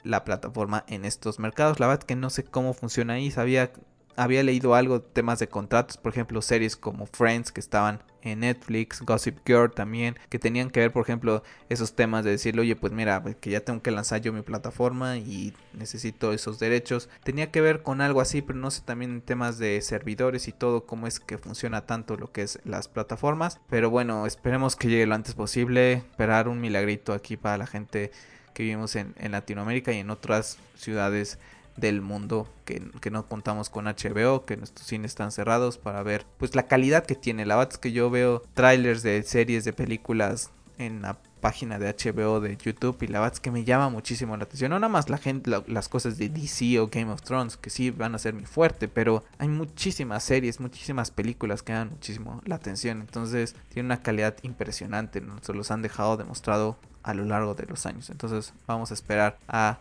[0.02, 1.80] la plataforma en estos mercados.
[1.80, 3.72] La verdad que no sé cómo funciona ahí, sabía
[4.20, 9.00] había leído algo temas de contratos, por ejemplo, series como Friends que estaban en Netflix,
[9.00, 12.92] Gossip Girl también, que tenían que ver, por ejemplo, esos temas de decirle, oye, pues
[12.92, 17.08] mira, que ya tengo que lanzar yo mi plataforma y necesito esos derechos.
[17.24, 20.52] Tenía que ver con algo así, pero no sé también en temas de servidores y
[20.52, 23.58] todo, cómo es que funciona tanto lo que es las plataformas.
[23.70, 28.10] Pero bueno, esperemos que llegue lo antes posible, esperar un milagrito aquí para la gente
[28.52, 31.38] que vivimos en, en Latinoamérica y en otras ciudades
[31.76, 32.80] del mundo que,
[33.10, 37.14] no contamos con HBO, que nuestros cines están cerrados para ver pues la calidad que
[37.14, 37.46] tiene.
[37.46, 40.50] La verdad es que yo veo trailers de series de películas
[40.80, 44.36] en la página de HBO de YouTube y la verdad es que me llama muchísimo
[44.36, 44.70] la atención.
[44.70, 47.90] No nada más la gente, las cosas de DC o Game of Thrones, que sí
[47.90, 52.56] van a ser muy fuerte, pero hay muchísimas series, muchísimas películas que dan muchísimo la
[52.56, 53.00] atención.
[53.00, 55.22] Entonces tiene una calidad impresionante.
[55.42, 58.10] Se los han dejado demostrado a lo largo de los años.
[58.10, 59.78] Entonces vamos a esperar a,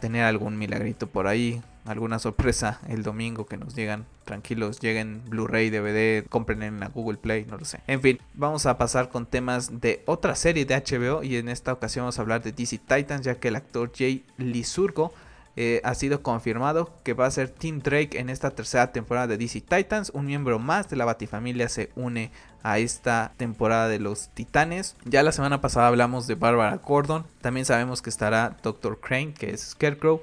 [0.00, 5.70] tener algún milagrito por ahí, alguna sorpresa el domingo que nos digan tranquilos, lleguen Blu-ray,
[5.70, 7.80] DVD, compren en la Google Play, no lo sé.
[7.86, 11.72] En fin, vamos a pasar con temas de otra serie de HBO y en esta
[11.72, 15.12] ocasión vamos a hablar de DC Titans ya que el actor Jay Lizurgo
[15.56, 19.38] eh, ha sido confirmado que va a ser Tim Drake en esta tercera temporada de
[19.38, 20.10] DC Titans.
[20.12, 22.32] Un miembro más de la Batifamilia se une
[22.64, 24.96] a esta temporada de los Titanes.
[25.04, 27.24] Ya la semana pasada hablamos de Barbara Gordon.
[27.40, 28.98] También sabemos que estará Dr.
[28.98, 30.22] Crane, que es Scarecrow.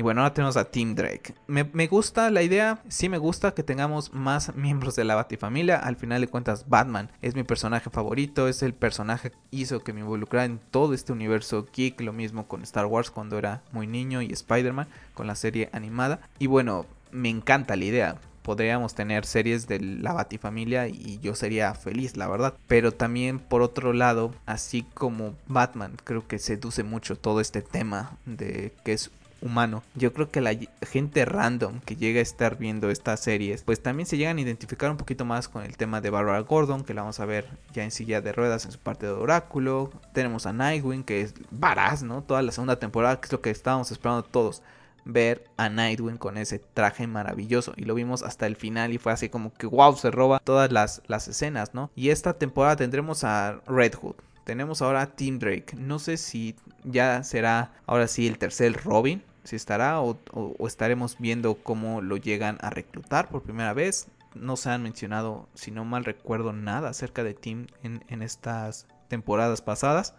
[0.00, 1.34] Y bueno, ahora tenemos a Tim Drake.
[1.46, 5.76] Me, gusta la idea, sí me gusta que tengamos más miembros de la Batifamilia.
[5.76, 9.92] Al final de cuentas, Batman es mi personaje favorito, es el personaje que hizo que
[9.92, 12.00] me involucrara en todo este universo geek.
[12.00, 16.20] Lo mismo con Star Wars cuando era muy niño y Spider-Man con la serie animada.
[16.38, 18.16] Y bueno, me encanta la idea.
[18.40, 22.54] podríamos tener series de la Batifamilia y yo sería feliz, la verdad.
[22.68, 28.16] Pero también por otro lado, así como Batman, creo que seduce mucho todo este tema
[28.24, 29.10] de que es
[29.42, 29.82] humano.
[29.94, 34.06] Yo creo que la gente random que llega a estar viendo estas series, pues también
[34.06, 37.02] se llegan a identificar un poquito más con el tema de Barbara Gordon, que la
[37.02, 39.90] vamos a ver ya en silla de ruedas en su parte de Oráculo.
[40.12, 42.22] Tenemos a Nightwing, que es varaz, ¿no?
[42.22, 44.62] Toda la segunda temporada, que es lo que estábamos esperando todos
[45.04, 49.12] ver a Nightwing con ese traje maravilloso y lo vimos hasta el final y fue
[49.12, 53.24] así como que wow se roba todas las, las escenas no y esta temporada tendremos
[53.24, 58.26] a Red Hood tenemos ahora a Tim Drake no sé si ya será ahora sí
[58.26, 60.16] el tercer Robin si estará o,
[60.64, 64.06] estaremos viendo cómo lo llegan a reclutar por primera vez.
[64.36, 69.60] No se han mencionado, si no mal recuerdo, nada acerca de Tim en, estas temporadas
[69.60, 70.14] pasadas.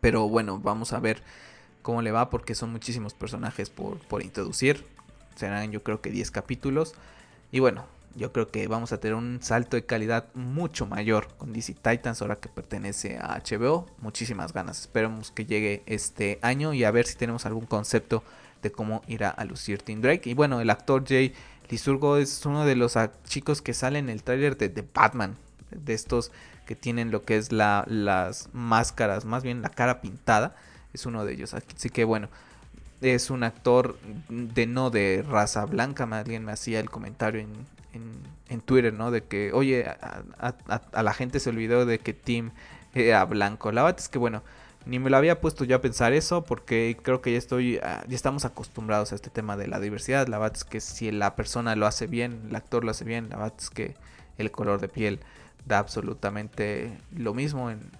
[0.00, 1.22] Pero bueno, vamos a ver
[1.82, 4.84] cómo le va porque son muchísimos personajes por, por introducir.
[5.36, 6.94] Serán yo creo que 10 capítulos.
[7.52, 7.84] Y bueno,
[8.16, 12.22] yo creo que vamos a tener un salto de calidad mucho mayor con DC Titans
[12.22, 13.86] ahora que pertenece a HBO.
[13.98, 14.80] Muchísimas ganas.
[14.80, 18.22] Esperemos que llegue este año y a ver si tenemos algún concepto
[18.62, 20.30] de cómo irá a lucir Tim Drake.
[20.30, 21.34] Y bueno, el actor Jay
[21.68, 25.36] Lizurgo es uno de los chicos que sale en el tráiler de, The Batman.
[25.70, 26.30] De estos
[26.66, 30.56] que tienen lo que es la, las máscaras, más bien la cara pintada.
[30.92, 31.52] Es uno de ellos.
[31.52, 32.28] Así que bueno,
[33.00, 33.98] es un actor
[34.28, 36.04] de no de raza blanca.
[36.04, 39.10] Alguien me hacía el comentario en, en, Twitter, ¿no?
[39.10, 42.50] De que, oye, a, la gente se olvidó de que Tim
[42.94, 43.72] era blanco.
[43.72, 44.42] La verdad es que, bueno,
[44.86, 48.04] ni me lo había puesto yo a pensar eso porque creo que ya estoy, ah,
[48.06, 50.28] ya estamos acostumbrados a este tema de la diversidad.
[50.28, 53.28] La verdad es que si la persona lo hace bien, el actor lo hace bien,
[53.30, 53.96] la verdad es que
[54.38, 55.20] el color de piel
[55.64, 57.90] da absolutamente lo mismo en,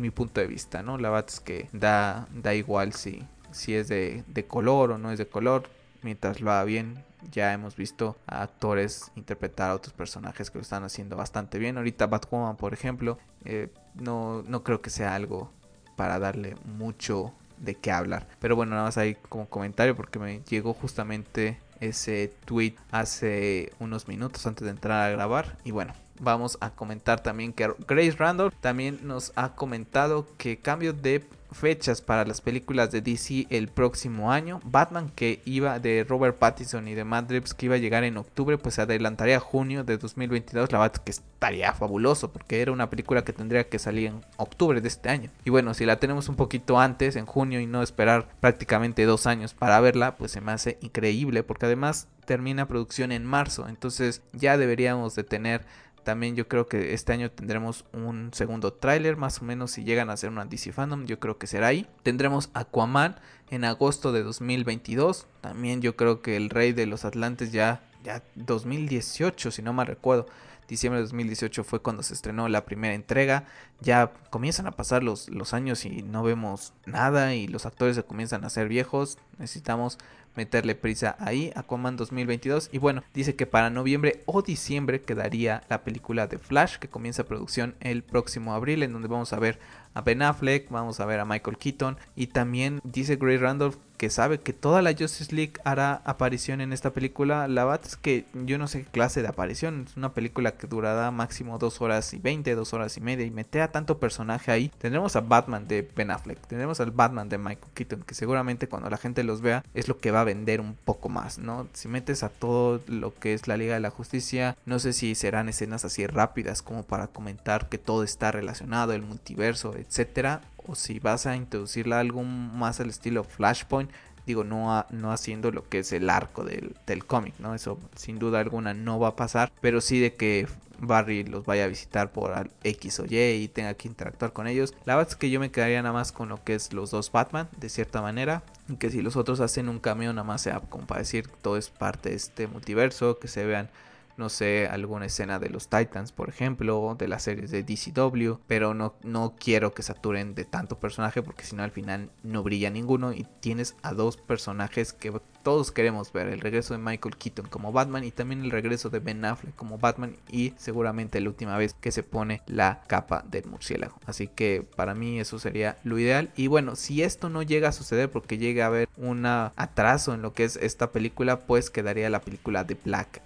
[0.00, 0.98] mi punto de vista, ¿no?
[0.98, 3.24] La verdad es que da, da igual si,
[3.68, 5.68] es de color o no es de color,
[6.02, 10.62] mientras lo haga bien, ya hemos visto a actores interpretar a otros personajes que lo
[10.62, 11.76] están haciendo bastante bien.
[11.76, 15.50] Ahorita Batwoman, por ejemplo, eh, no, no creo que sea algo
[15.96, 18.28] para darle mucho de qué hablar.
[18.40, 24.08] Pero bueno, nada más ahí como comentario porque me llegó justamente ese tweet hace unos
[24.08, 25.58] minutos antes de entrar a grabar.
[25.64, 30.92] Y bueno, vamos a comentar también que Grace Randall también nos ha comentado que cambio
[30.92, 34.60] de fechas para las películas de DC el próximo año.
[34.64, 38.16] Batman que iba de Robert Pattinson y de Matt Reeves que iba a llegar en
[38.16, 40.70] octubre, pues se adelantaría a junio de 2022.
[40.72, 44.80] La verdad que estaría fabuloso porque era una película que tendría que salir en octubre
[44.80, 45.30] de este año.
[45.44, 49.26] Y bueno, si la tenemos un poquito antes, en junio, y no esperar prácticamente dos
[49.26, 53.68] años para verla, pues se me hace increíble porque además termina producción en marzo.
[53.68, 55.64] Entonces ya deberíamos de tener
[56.06, 60.08] también yo creo que este año tendremos un segundo tráiler, más o menos si llegan
[60.08, 61.88] a hacer una DC Fandom, yo creo que será ahí.
[62.04, 63.16] Tendremos Aquaman
[63.50, 65.26] en agosto de 2022.
[65.40, 69.84] También yo creo que el Rey de los Atlantes ya, ya 2018, si no me
[69.84, 70.26] recuerdo.
[70.68, 73.44] Diciembre de 2018 fue cuando se estrenó la primera entrega.
[73.80, 78.02] Ya comienzan a pasar los, los años y no vemos nada y los actores se
[78.02, 79.18] comienzan a hacer viejos.
[79.38, 79.98] Necesitamos
[80.36, 82.68] meterle prisa ahí, a Aquaman 2022.
[82.72, 87.24] Y bueno, dice que para noviembre o diciembre quedaría la película de Flash que comienza
[87.24, 89.58] producción el próximo abril, en donde vamos a ver
[89.94, 94.10] a Ben Affleck, vamos a ver a Michael Keaton y también dice Gray Randolph que
[94.10, 97.48] sabe que toda la Justice League hará aparición en esta película.
[97.48, 99.86] La verdad es que yo no sé qué clase de aparición.
[99.88, 103.26] Es una película que durará máximo 2 horas y 20, 2 horas y media.
[103.26, 104.70] Y mete a tanto personaje ahí.
[104.78, 106.46] Tendremos a Batman de Ben Affleck.
[106.46, 108.02] Tendremos al Batman de Michael Keaton.
[108.02, 111.08] Que seguramente cuando la gente los vea es lo que va a vender un poco
[111.08, 111.38] más.
[111.38, 111.68] ¿no?
[111.72, 114.56] Si metes a todo lo que es la Liga de la Justicia.
[114.66, 118.92] No sé si serán escenas así rápidas como para comentar que todo está relacionado.
[118.92, 123.90] El multiverso, etcétera o si vas a introducirle algo más al estilo Flashpoint,
[124.26, 127.54] digo, no, no haciendo lo que es el arco del, del cómic, ¿no?
[127.54, 130.48] Eso sin duda alguna no va a pasar, pero sí de que
[130.78, 134.74] Barry los vaya a visitar por X o Y y tenga que interactuar con ellos.
[134.84, 137.10] La verdad es que yo me quedaría nada más con lo que es los dos
[137.12, 138.42] Batman, de cierta manera.
[138.68, 141.56] Y que si los otros hacen un cambio, nada más sea como para decir todo
[141.56, 143.70] es parte de este multiverso, que se vean
[144.16, 148.74] no sé, alguna escena de los Titans, por ejemplo, de las series de DCW, pero
[148.74, 152.70] no, no quiero que saturen de tanto personaje porque si no al final no brilla
[152.70, 157.46] ninguno y tienes a dos personajes que todos queremos ver, el regreso de Michael Keaton
[157.46, 161.56] como Batman y también el regreso de Ben Affleck como Batman y seguramente la última
[161.56, 163.96] vez que se pone la capa del murciélago.
[164.06, 167.72] Así que para mí eso sería lo ideal y bueno, si esto no llega a
[167.72, 172.10] suceder porque llega a haber un atraso en lo que es esta película, pues quedaría
[172.10, 173.22] la película de Black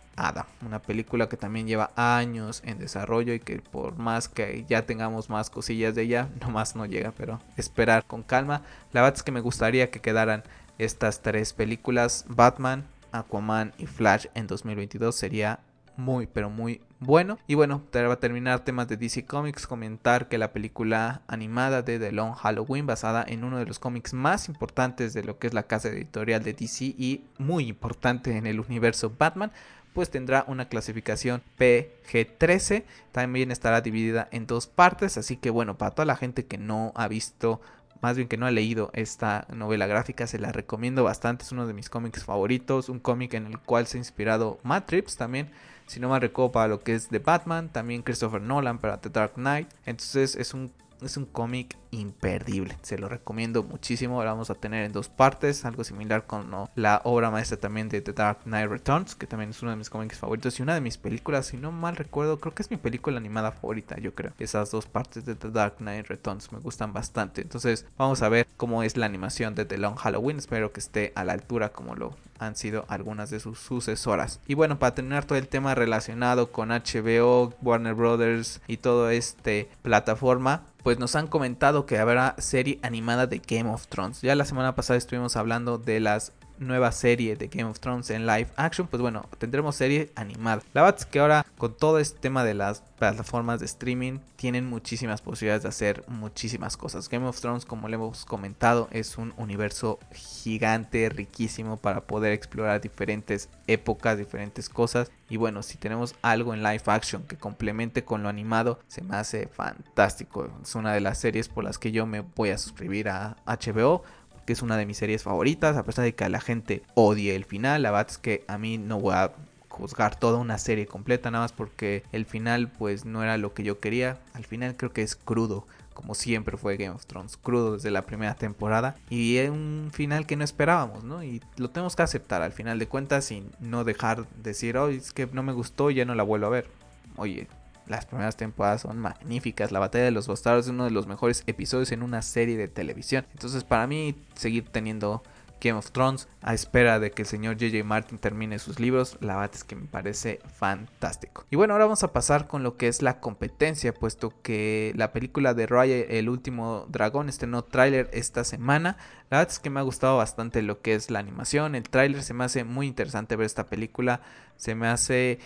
[0.65, 5.31] una película que también lleva años en desarrollo y que por más que ya tengamos
[5.31, 8.63] más cosillas de ella, nomás no llega, pero esperar con calma.
[8.93, 10.43] La verdad es que me gustaría que quedaran
[10.79, 15.61] estas tres películas, Batman, Aquaman y Flash en 2022 sería
[15.97, 17.39] muy, pero muy bueno.
[17.47, 21.99] Y bueno, va a terminar temas de DC Comics, comentar que la película animada de
[21.99, 25.55] The Long Halloween, basada en uno de los cómics más importantes de lo que es
[25.55, 29.53] la casa editorial de DC y muy importante en el universo Batman,
[29.93, 32.85] pues tendrá una clasificación PG-13.
[33.13, 36.93] También estará dividida en dos partes, así que bueno, para toda la gente que no
[36.95, 37.61] ha visto
[38.01, 41.67] más bien que no ha leído esta novela gráfica, se la recomiendo bastante, es uno
[41.67, 45.51] de mis cómics favoritos, un cómic en el cual se ha inspirado Matt también,
[45.87, 49.11] si no me recuerdo para lo que es de Batman, también Christopher Nolan para The
[49.11, 50.73] Dark Knight, entonces es un
[51.03, 54.23] es un cómic imperdible, se lo recomiendo muchísimo.
[54.23, 58.01] Lo vamos a tener en dos partes, algo similar con la obra maestra también de
[58.01, 60.81] The Dark Knight Returns, que también es uno de mis cómics favoritos y una de
[60.81, 64.33] mis películas, si no mal recuerdo, creo que es mi película animada favorita, yo creo.
[64.39, 67.43] Esas dos partes de The Dark Knight Returns me gustan bastante.
[67.43, 70.39] Entonces, vamos a ver cómo es la animación de The Long Halloween.
[70.39, 74.41] Espero que esté a la altura como lo han sido algunas de sus sucesoras.
[74.47, 79.69] Y bueno, para terminar todo el tema relacionado con HBO, Warner Brothers y todo este
[79.83, 84.21] plataforma, pues nos han comentado que habrá serie animada de Game of Thrones.
[84.23, 88.27] Ya la semana pasada estuvimos hablando de las nueva serie de Game of Thrones en
[88.27, 90.63] live action, pues bueno, tendremos serie animada.
[90.73, 94.67] La verdad es que ahora con todo este tema de las plataformas de streaming tienen
[94.69, 97.09] muchísimas posibilidades de hacer muchísimas cosas.
[97.09, 102.81] Game of Thrones, como le hemos comentado, es un universo gigante, riquísimo para poder explorar
[102.81, 105.11] diferentes épocas, diferentes cosas.
[105.29, 109.17] Y bueno, si tenemos algo en live action que complemente con lo animado, se me
[109.17, 110.51] hace fantástico.
[110.63, 114.03] Es una de las series por las que yo me voy a suscribir a HBO
[114.51, 117.45] que es una de mis series favoritas, a pesar de que la gente odie el
[117.45, 119.31] final, la verdad es que a mí no voy a
[119.69, 123.63] juzgar toda una serie completa nada más porque el final pues no era lo que
[123.63, 127.75] yo quería, al final creo que es crudo como siempre fue Game of Thrones, crudo
[127.75, 131.23] desde la primera temporada y es un final que no esperábamos, ¿no?
[131.23, 134.89] Y lo tenemos que aceptar al final de cuentas sin no dejar de decir, oh,
[134.89, 136.67] es que no me gustó y ya no la vuelvo a ver.
[137.15, 137.47] Oye,
[137.91, 139.73] las primeras temporadas son magníficas.
[139.73, 142.69] La batalla de los bastardos es uno de los mejores episodios en una serie de
[142.69, 143.27] televisión.
[143.33, 145.25] Entonces, para mí, seguir teniendo
[145.61, 149.37] Game of Thrones a espera de que el señor JJ Martin termine sus libros, la
[149.37, 151.45] verdad es que me parece fantástico.
[151.51, 155.13] Y bueno, ahora vamos a pasar con lo que es la competencia, puesto que la
[155.13, 158.97] película de Raya, el último dragón, estrenó tráiler esta semana.
[159.29, 162.23] La verdad es que me ha gustado bastante lo que es la animación, el tráiler
[162.23, 164.23] se me hace muy interesante ver esta película,
[164.57, 165.41] se me hace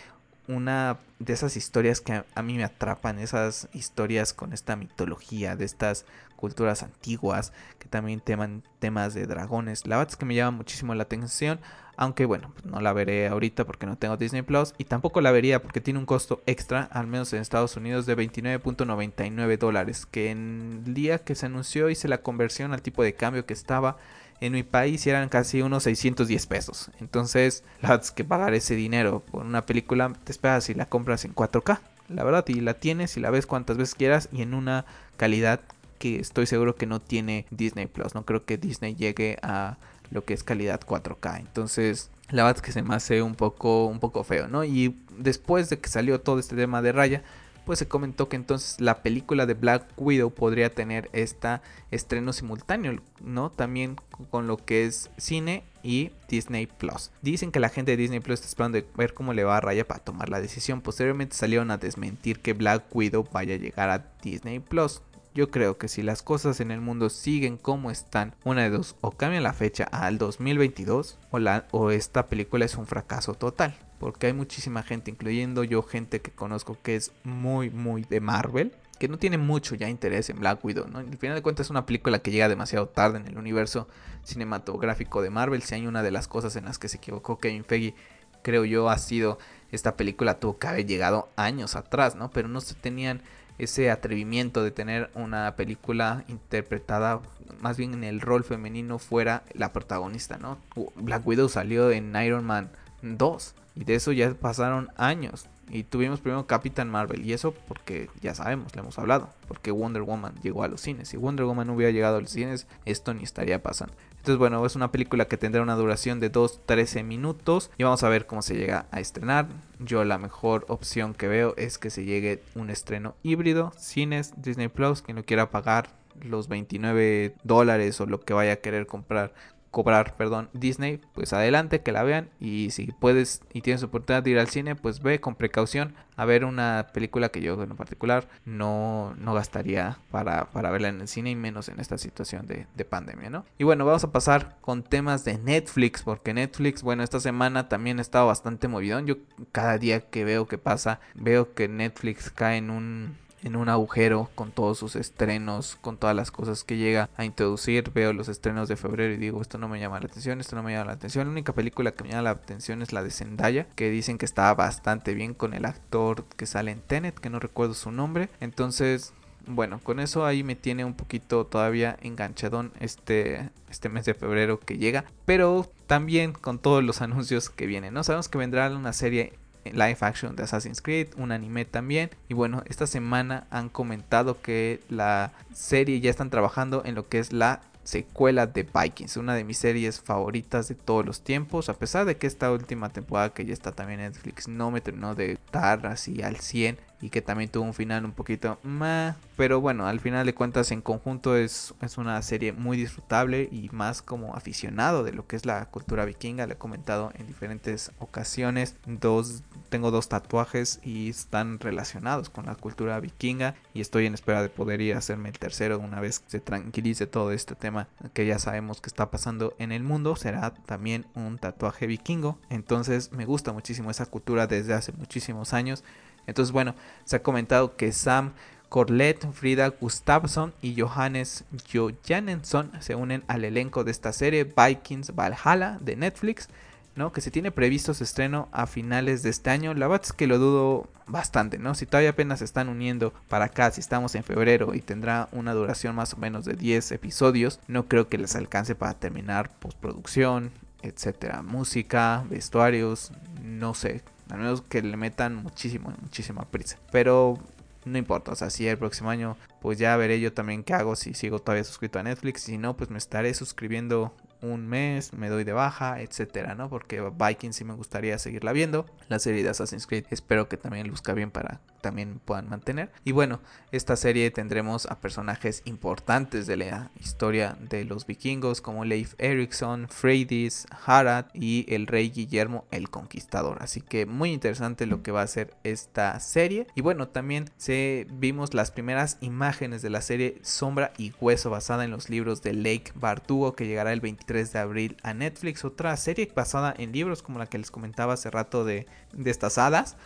[0.49, 5.65] una de esas historias que a, mí me atrapan, esas historias con esta mitología de
[5.65, 6.05] estas
[6.37, 9.87] culturas antiguas que también teman temas de dragones.
[9.87, 11.61] La verdad es que me llama muchísimo la atención,
[11.97, 15.33] aunque bueno, pues no la veré ahorita porque no tengo Disney Plus y tampoco la
[15.33, 20.31] vería porque tiene un costo extra, al menos en Estados Unidos, de 29.99 dólares, que
[20.31, 23.97] en el día que se anunció hice la conversión al tipo de cambio que estaba
[24.45, 26.91] en mi país eran casi unos 610 pesos.
[27.01, 30.87] Entonces, la verdad es que pagar ese dinero por una película te esperas si la
[30.87, 31.81] compras en 4K.
[32.09, 34.85] La verdad, y la tienes y la ves cuantas veces quieras y en una
[35.17, 35.61] calidad
[35.99, 38.15] que estoy seguro que no tiene Disney Plus.
[38.15, 39.79] No creo que Disney llegue a
[40.11, 41.41] lo que es calidad 4K.
[41.41, 44.65] Entonces, la verdad es que se me hace un poco, un poco feo, ¿no?
[44.65, 47.23] Y después de que salió todo este tema de raya,
[47.65, 53.01] pues se comentó que entonces la película de Black Widow podría tener este estreno simultáneo,
[53.23, 53.51] ¿no?
[53.51, 53.97] También
[54.31, 57.11] con lo que es cine y Disney Plus.
[57.23, 59.87] Dicen que la gente de Disney Plus está esperando ver cómo le va a Raya
[59.87, 60.81] para tomar la decisión.
[60.81, 65.03] Posteriormente salieron a desmentir que Black Widow vaya a llegar a Disney Plus.
[65.35, 68.95] Yo creo que si las cosas en el mundo siguen como están, una de dos,
[69.01, 73.77] o cambian la fecha al 2022 o, la, o esta película es un fracaso total
[74.05, 78.75] porque hay muchísima gente, incluyendo yo, gente que conozco que es muy, muy de Marvel,
[78.99, 80.99] que no tiene mucho ya interés en Black Widow, ¿no?
[80.99, 83.89] Al final de cuentas es una película que llega demasiado tarde en el universo
[84.23, 85.63] cinematográfico de Marvel.
[85.63, 87.95] Si hay una de las cosas en las que se equivocó Kevin Feige,
[88.43, 89.39] creo yo, ha sido
[89.73, 92.31] esta película tuvo que haber llegado años atrás, ¿no?
[92.31, 93.23] Pero no se tenían
[93.57, 97.23] ese atrevimiento de tener una película interpretada
[97.59, 100.59] más bien en el rol femenino fuera la protagonista, ¿no?
[100.95, 105.49] Black Widow salió en Iron Man 2 y de eso ya pasaron años.
[105.71, 107.25] Y tuvimos primero Capitán Marvel.
[107.25, 109.31] Y eso porque ya sabemos, le hemos hablado.
[109.49, 111.09] Porque Wonder Woman llegó a los cines.
[111.09, 113.95] Si Wonder Woman no hubiera llegado a los cines, esto ni estaría pasando.
[114.11, 117.71] Entonces, bueno, es una película que tendrá una duración de 2-13 minutos.
[117.79, 119.49] Y vamos a ver cómo se llega a estrenar.
[119.81, 123.73] Yo la mejor opción que veo es que se llegue un estreno híbrido.
[123.77, 125.89] Cines, Disney Plus, quien no quiera pagar
[126.23, 129.35] los 29 dólares o lo que vaya a querer comprar
[129.75, 132.31] cobrar, perdón, Disney, pues adelante, que la vean.
[132.41, 136.25] Y si puedes y tienes oportunidad de ir al cine, pues ve con precaución a
[136.25, 141.09] ver una película que yo en particular no, no gastaría para, para verla en el
[141.09, 143.45] cine y menos en esta situación de, de pandemia, ¿no?
[143.59, 147.99] Y bueno, vamos a pasar con temas de Netflix, porque Netflix, bueno, esta semana también
[147.99, 149.07] ha estado bastante movidón.
[149.07, 149.17] Yo
[149.51, 154.31] cada día que veo que pasa, veo que Netflix cae en un en un agujero
[154.35, 157.93] con todos sus estrenos, con todas las cosas que llega a introducir.
[157.93, 160.63] Veo los estrenos de febrero y digo, esto no me llama la atención, esto no
[160.63, 161.27] me llama la atención.
[161.27, 164.25] La única película que me llama la atención es la de Zendaya, que dicen que
[164.25, 168.31] está bastante bien con el actor que sale en Tenet, que no recuerdo su nombre.
[168.41, 169.13] Entonces,
[169.47, 174.59] bueno, con eso ahí me tiene un poquito todavía enganchadón este, este mes de febrero
[174.59, 175.05] que llega.
[175.27, 178.05] Pero también con todos los anuncios que vienen, ¿no?
[178.05, 179.35] Sabemos que vendrá una serie
[179.73, 182.11] live action de Assassin's Creed, un anime también.
[182.29, 187.19] Y bueno, esta semana han comentado que la serie ya están trabajando en lo que
[187.19, 191.75] es la secuela de Vikings, una de mis series favoritas de todos los tiempos, a
[191.75, 195.15] pesar de que esta última temporada que ya está también en Netflix no me terminó
[195.15, 199.15] de dar así al 100 y que también tuvo un final un poquito más.
[199.37, 203.69] Pero bueno, al final de cuentas en conjunto es, es una serie muy disfrutable y
[203.73, 206.47] más como aficionado de lo que es la cultura vikinga.
[206.47, 208.77] Le he comentado en diferentes ocasiones.
[208.87, 214.41] Dos, tengo dos tatuajes y están relacionados con la cultura vikinga y estoy en espera
[214.41, 218.25] de poder ir a hacerme el tercero una vez se tranquilice todo este tema que
[218.25, 220.17] ya sabemos que está pasando en el mundo.
[220.17, 222.39] Será también un tatuaje vikingo.
[222.49, 225.85] Entonces me gusta muchísimo esa cultura desde hace muchísimos años.
[226.27, 228.33] Entonces, bueno, se ha comentado que Sam
[228.69, 235.79] Corlett, Frida Gustafsson y Johannes Johannesson se unen al elenco de esta serie Vikings Valhalla
[235.81, 236.49] de Netflix,
[236.97, 237.13] ¿no?
[237.13, 239.75] Que se tiene previsto su estreno a finales de este año.
[239.75, 241.75] La verdad es que lo dudo bastante, ¿no?
[241.75, 245.55] Si todavía apenas se están uniendo para acá, si estamos en febrero y tendrá una
[245.55, 250.51] duración más o menos de 10 episodios, no creo que les alcance para terminar postproducción,
[250.83, 253.13] etcétera, música, vestuarios,
[253.43, 256.79] no sé, a menos que le metan muchísimo, muchísima prisa.
[256.91, 257.39] Pero
[257.85, 260.97] no importa, o sea, si el próximo año, pues ya veré yo también qué hago
[260.97, 262.43] si sigo todavía suscrito a Netflix.
[262.43, 266.69] Si no, pues me estaré suscribiendo un mes, me doy de baja, etcétera, ¿no?
[266.69, 268.87] Porque Vikings sí me gustaría seguirla viendo.
[269.09, 272.91] La serie de Assassin's Creed espero que también luzca bien para también puedan mantener.
[273.05, 278.87] Y bueno, esta serie tendremos a personajes importantes de la historia de los vikingos como
[278.87, 283.59] Leif Erikson, Freydis, Harald y el rey Guillermo el Conquistador.
[283.61, 286.67] Así que muy interesante lo que va a ser esta serie.
[286.75, 291.85] Y bueno, también se vimos las primeras imágenes de la serie Sombra y Hueso basada
[291.85, 295.67] en los libros de Lake Bardugo que llegará el 23 de abril a Netflix.
[295.67, 299.59] Otra serie basada en libros como la que les comentaba hace rato de, de estas
[299.59, 299.99] hadas.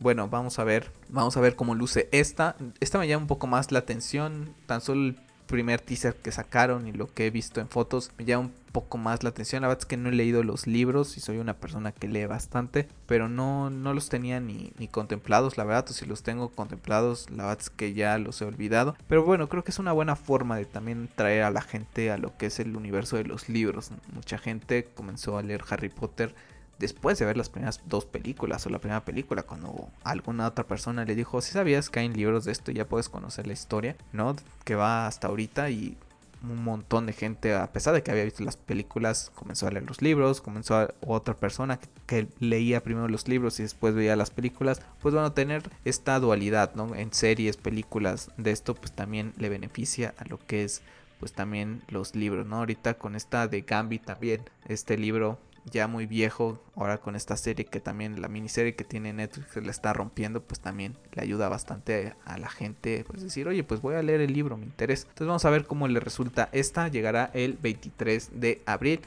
[0.00, 2.56] Bueno, vamos a ver, vamos a ver cómo luce esta.
[2.80, 5.16] Esta me llama un poco más la atención, tan solo el
[5.46, 8.98] primer teaser que sacaron y lo que he visto en fotos me llama un poco
[8.98, 9.62] más la atención.
[9.62, 12.26] La verdad es que no he leído los libros y soy una persona que lee
[12.26, 16.48] bastante, pero no, no los tenía ni, ni contemplados, la verdad, o si los tengo
[16.48, 18.96] contemplados, la verdad es que ya los he olvidado.
[19.06, 22.18] Pero bueno, creo que es una buena forma de también traer a la gente a
[22.18, 23.90] lo que es el universo de los libros.
[24.12, 26.34] Mucha gente comenzó a leer Harry Potter
[26.78, 31.04] después de ver las primeras dos películas o la primera película, cuando alguna otra persona
[31.04, 34.36] le dijo, si sabías que hay libros de esto, ya puedes conocer la historia, ¿no?
[34.64, 35.96] Que va hasta ahorita y
[36.42, 39.84] un montón de gente, a pesar de que había visto las películas, comenzó a leer
[39.86, 44.30] los libros, comenzó a otra persona que, leía primero los libros y después veía las
[44.30, 46.94] películas, pues van a tener esta dualidad, ¿no?
[46.94, 50.82] En series, películas de esto, pues también le beneficia a lo que es
[51.18, 52.56] pues también los libros, ¿no?
[52.56, 55.38] Ahorita con esta de Gambi también, este libro
[55.70, 59.70] ya muy viejo, ahora con esta serie que también la miniserie que tiene Netflix le
[59.70, 63.94] está rompiendo, pues también le ayuda bastante a la gente, pues decir, oye, pues voy
[63.94, 65.06] a leer el libro, me interesa.
[65.08, 69.00] Entonces vamos a ver cómo le resulta esta, llegará el 23 de abril.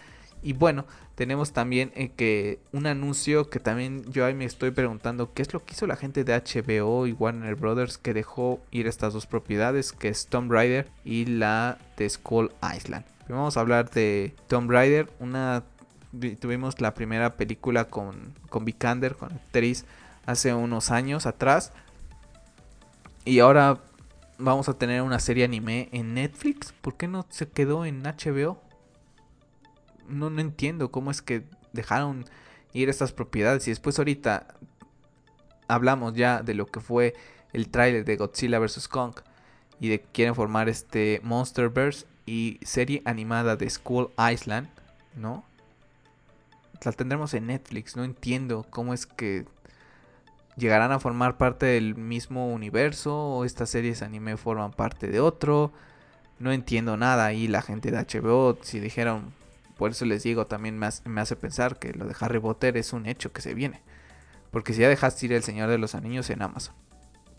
[0.44, 0.86] Y bueno,
[1.16, 5.52] tenemos también eh, que un anuncio que también yo ahí me estoy preguntando qué es
[5.52, 9.26] lo que hizo la gente de HBO y Warner Brothers que dejó ir estas dos
[9.26, 13.04] propiedades, que es Tomb Raider y la de Skull Island.
[13.28, 15.64] vamos a hablar de Tomb Raider, una
[16.40, 19.86] tuvimos la primera película con, con Vikander, con actriz,
[20.26, 21.72] hace unos años atrás.
[23.26, 23.82] Y ahora
[24.38, 26.74] vamos a tener una serie anime en Netflix.
[26.74, 28.62] ¿Por qué no se quedó en HBO?
[30.08, 31.44] No, no entiendo cómo es que
[31.74, 32.26] dejaron
[32.74, 33.68] ir estas propiedades.
[33.68, 34.48] Y después ahorita
[35.68, 37.16] hablamos ya de lo que fue
[37.54, 38.88] el tráiler de Godzilla vs.
[38.88, 39.16] Kong.
[39.80, 44.68] Y de que quieren formar este Monsterverse y serie animada de School Island,
[45.16, 45.44] ¿no?
[46.84, 47.96] La tendremos en Netflix.
[47.96, 49.46] No entiendo cómo es que
[50.56, 55.72] llegarán a formar parte del mismo universo o estas series anime forman parte de otro.
[56.40, 57.34] No entiendo nada.
[57.34, 59.34] Y la gente de HBO, si dijeron
[59.78, 63.06] por eso les digo, también me hace, pensar que lo de Harry Potter es un
[63.06, 63.82] hecho que se viene.
[64.52, 66.74] Porque si ya dejaste ir El Señor de los Anillos en Amazon,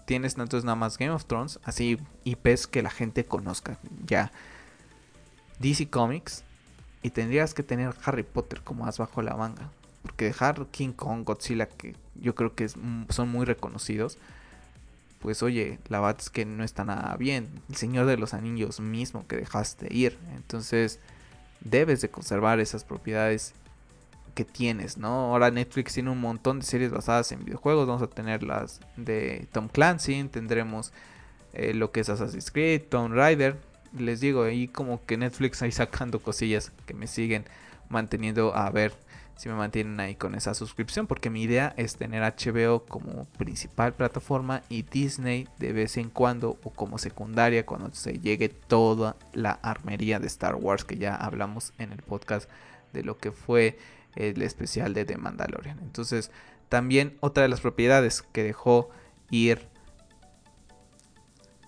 [0.07, 3.79] tienes entonces nada más Game of Thrones, así IPs que la gente conozca.
[4.07, 4.31] Ya
[5.59, 6.45] DC Comics
[7.03, 9.71] y tendrías que tener Harry Potter como más bajo la manga.
[10.03, 14.19] Porque dejar King Kong, Godzilla, que yo creo que son muy reconocidos,
[15.21, 17.49] pues oye, la verdad es que no está nada bien.
[17.69, 20.19] El Señor de los Anillos mismo que dejaste ir.
[20.37, 21.01] Entonces
[21.61, 23.55] debes de conservar esas propiedades
[24.35, 25.33] que tienes, ¿no?
[25.33, 27.89] Ahora Netflix tiene un montón de series basadas en videojuegos.
[27.89, 30.93] Vamos a tener las de Tom Clancy, tendremos
[31.53, 33.57] eh, lo que es Assassin's Creed, Tomb Raider.
[34.01, 37.45] Les digo, ahí como que Netflix ahí sacando cosillas que me siguen
[37.89, 38.93] manteniendo a ver
[39.37, 43.95] si me mantienen ahí con esa suscripción porque mi idea es tener HBO como principal
[43.95, 49.53] plataforma y Disney de vez en cuando o como secundaria cuando se llegue toda la
[49.53, 52.51] armería de Star Wars que ya hablamos en el podcast
[52.93, 53.79] de lo que fue
[54.17, 55.79] el especial de The Mandalorian.
[55.83, 56.33] Entonces,
[56.69, 58.91] también otra de las propiedades que dejó
[59.31, 59.69] ir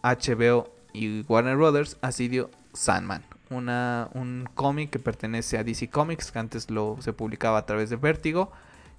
[0.03, 6.33] HBO y Warner Brothers ha sido Sandman una, un cómic que pertenece a DC Comics,
[6.33, 8.51] que antes lo se publicaba a través de Vértigo.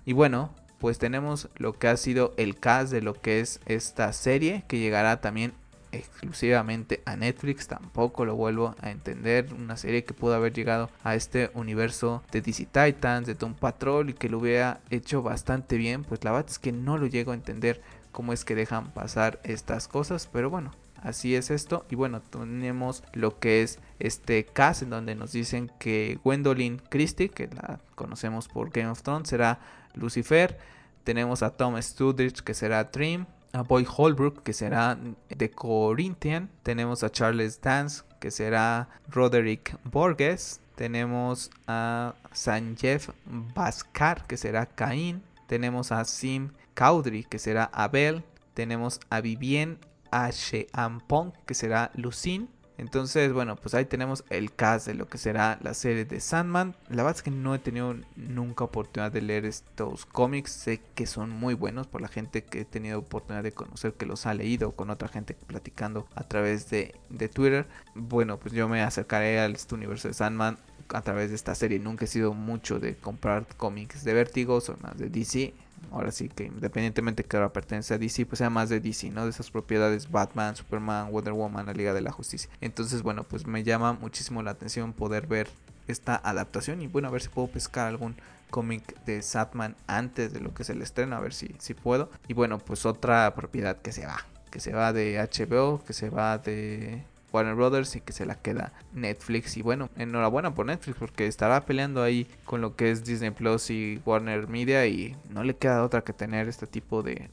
[0.06, 4.12] Y bueno, pues tenemos lo que ha sido el cast de lo que es esta
[4.14, 5.54] serie, que llegará también
[5.94, 11.16] exclusivamente a Netflix, tampoco lo vuelvo a entender, una serie que pudo haber llegado a
[11.16, 16.06] este universo de DC Titans, de Tom Patrol y que lo hubiera hecho bastante bien,
[16.06, 17.82] pues la verdad es que no lo llego a entender
[18.14, 20.72] cómo es que dejan pasar estas cosas, pero bueno,
[21.02, 21.86] Así es esto.
[21.90, 27.30] Y bueno, tenemos lo que es este cast en donde nos dicen que Gwendolyn Christie,
[27.30, 29.60] que la conocemos por Game of Thrones, será
[29.96, 30.60] Lucifer.
[31.04, 33.26] Tenemos a Tom Studridge, que será Dream.
[33.54, 34.98] A Boy Holbrook, que será
[35.36, 36.50] The Corinthian.
[36.64, 40.62] Tenemos a Charles Dance, que será Roderick Borges.
[40.76, 45.22] Tenemos a Sanjeev Bhaskar, que será Cain.
[45.48, 48.24] Tenemos a Sim Caudry, que será Abel.
[48.54, 49.80] Tenemos a Vivien
[50.12, 50.68] H.
[50.74, 52.50] Ampong, que será Lucin.
[52.78, 56.76] Entonces, bueno, pues ahí tenemos el cast de lo que será la serie de Sandman.
[56.90, 60.52] La verdad es que no he tenido nunca oportunidad de leer estos cómics.
[60.52, 64.08] Sé que son muy buenos por la gente que he tenido oportunidad de conocer que
[64.08, 67.68] los ha leído con otra gente platicando a través de, de Twitter.
[67.94, 70.58] Bueno, pues yo me acercaré al este universo de Sandman
[70.90, 71.78] a través de esta serie.
[71.78, 75.54] Nunca he sido mucho de comprar cómics de Vértigo, son más de DC
[75.92, 79.26] ahora sí que independientemente que ahora pertenece a DC, pues sea más de DC, ¿no?
[79.26, 82.50] De esas propiedades Batman, Superman, Wonder Woman, la Liga de la Justicia.
[82.62, 85.50] Entonces, bueno, pues me llama muchísimo la atención poder ver
[85.88, 88.16] esta adaptación y bueno, a ver si puedo pescar algún
[88.50, 92.10] cómic de Satman antes de lo que es el estreno, a ver si, si puedo.
[92.28, 96.10] Y bueno, pues otra propiedad que se va, que se va de HBO, que se
[96.10, 99.58] va de Warner Brothers y que se la queda Netflix.
[99.58, 103.70] Y bueno, enhorabuena por Netflix porque estará peleando ahí con lo que es Disney Plus
[103.70, 107.30] y Warner Media y no le queda otra que tener este tipo de,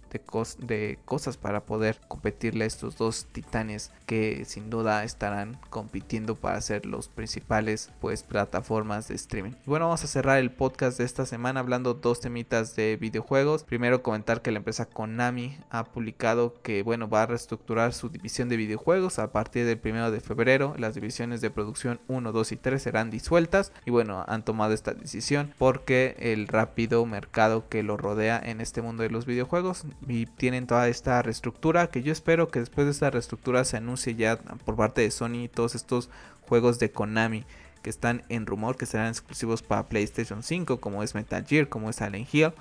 [0.59, 6.61] de, cosas para poder competirle a estos dos titanes que sin duda estarán compitiendo para
[6.61, 9.53] ser los principales pues plataformas de streaming.
[9.67, 13.65] Y bueno, vamos a cerrar el podcast de esta semana hablando dos temitas de videojuegos.
[13.65, 18.49] Primero comentar que la empresa Konami ha publicado que bueno va a reestructurar su división
[18.49, 20.75] de videojuegos a partir del primero de febrero.
[20.77, 23.73] Las divisiones de producción 1, 2 y 3 serán disueltas.
[23.87, 28.83] Y bueno, han tomado esta decisión porque el rápido mercado que lo rodea en este
[28.83, 32.91] mundo de los videojuegos y tienen toda esta reestructura que yo espero que después de
[32.91, 36.11] esta reestructura se anuncie ya por parte de Sony todos estos
[36.43, 37.47] juegos de Konami
[37.83, 41.89] que están en rumor que serán exclusivos para PlayStation 5 como es Metal Gear, como
[41.89, 42.53] es Silent Hill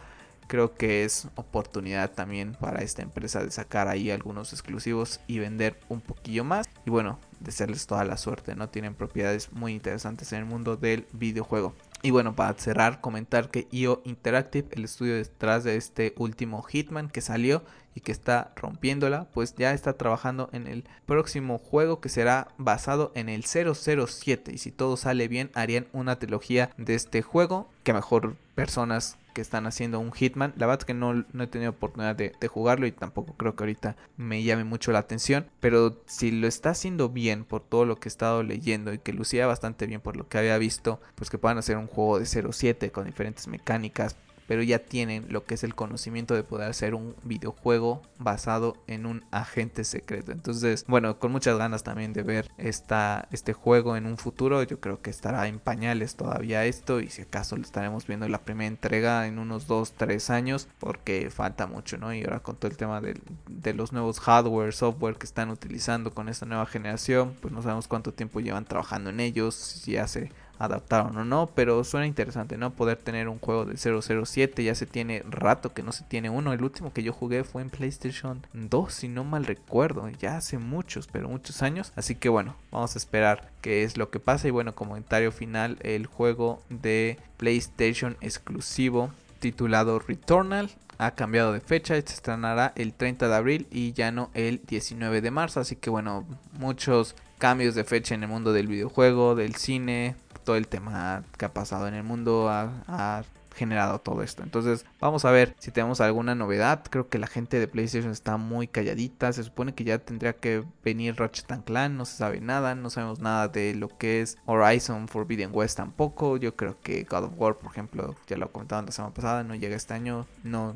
[0.47, 5.79] creo que es oportunidad también para esta empresa de sacar ahí algunos exclusivos y vender
[5.89, 6.67] un poquillo más.
[6.85, 8.69] Y bueno, desearles toda la suerte, ¿no?
[8.69, 11.75] Tienen propiedades muy interesantes en el mundo del videojuego.
[12.03, 17.09] Y bueno, para cerrar, comentar que IO Interactive, el estudio detrás de este último Hitman
[17.09, 17.63] que salió
[17.95, 23.11] y que está rompiéndola, pues ya está trabajando en el próximo juego que será basado
[23.15, 24.51] en el 007.
[24.53, 29.41] Y si todo sale bien, harían una trilogía de este juego que mejor personas que
[29.41, 30.55] están haciendo un Hitman.
[30.57, 33.65] La verdad es que no, no he tenido oportunidad de, jugarlo y tampoco creo que
[33.65, 35.45] ahorita me llame mucho la atención.
[35.59, 39.13] Pero si lo está haciendo bien por todo lo que he estado leyendo y que
[39.13, 42.25] lucía bastante bien por lo que había visto, pues que puedan hacer un juego de
[42.25, 44.15] 07 con diferentes mecánicas,
[44.47, 49.05] pero ya tienen lo que es el conocimiento de poder hacer un videojuego basado en
[49.05, 50.31] un agente secreto.
[50.31, 54.63] Entonces, bueno, con muchas ganas también de ver esta, este juego en un futuro.
[54.63, 58.41] Yo creo que estará en pañales todavía esto y si acaso lo estaremos viendo la
[58.41, 62.13] primera entrega en unos 2, 3 años porque falta mucho, ¿no?
[62.13, 63.19] Y ahora con todo el tema de,
[63.49, 67.87] de los nuevos hardware, software que están utilizando con esta nueva generación, pues no sabemos
[67.87, 72.71] cuánto tiempo llevan trabajando en ellos, si hace adaptaron o no, pero suena interesante, ¿no?
[72.71, 76.53] Poder tener un juego de 007, ya se tiene rato que no se tiene uno,
[76.53, 80.57] el último que yo jugué fue en PlayStation 2, si no mal recuerdo, ya hace
[80.57, 84.47] muchos, pero muchos años, así que bueno, vamos a esperar qué es lo que pasa.
[84.47, 91.93] Y bueno, comentario final, el juego de PlayStation exclusivo titulado Returnal ha cambiado de fecha,
[91.93, 95.89] se estrenará el 30 de abril y ya no el 19 de marzo, así que
[95.89, 100.15] bueno, muchos cambios de fecha en el mundo del videojuego, del cine,
[100.47, 104.43] todo el tema que ha pasado en el mundo ha, generado todo esto.
[104.43, 106.83] Entonces vamos a ver si tenemos alguna novedad.
[106.91, 109.33] Creo que la gente de PlayStation está muy calladita.
[109.33, 111.97] Se supone que ya tendría que venir Ratchet Clan.
[111.97, 112.75] No se sabe nada.
[112.75, 116.37] No sabemos nada de lo que es Horizon Forbidden West tampoco.
[116.37, 119.55] Yo creo que God of War, por ejemplo, ya lo comentaban la semana pasada, no
[119.55, 120.27] llega este año.
[120.43, 120.75] No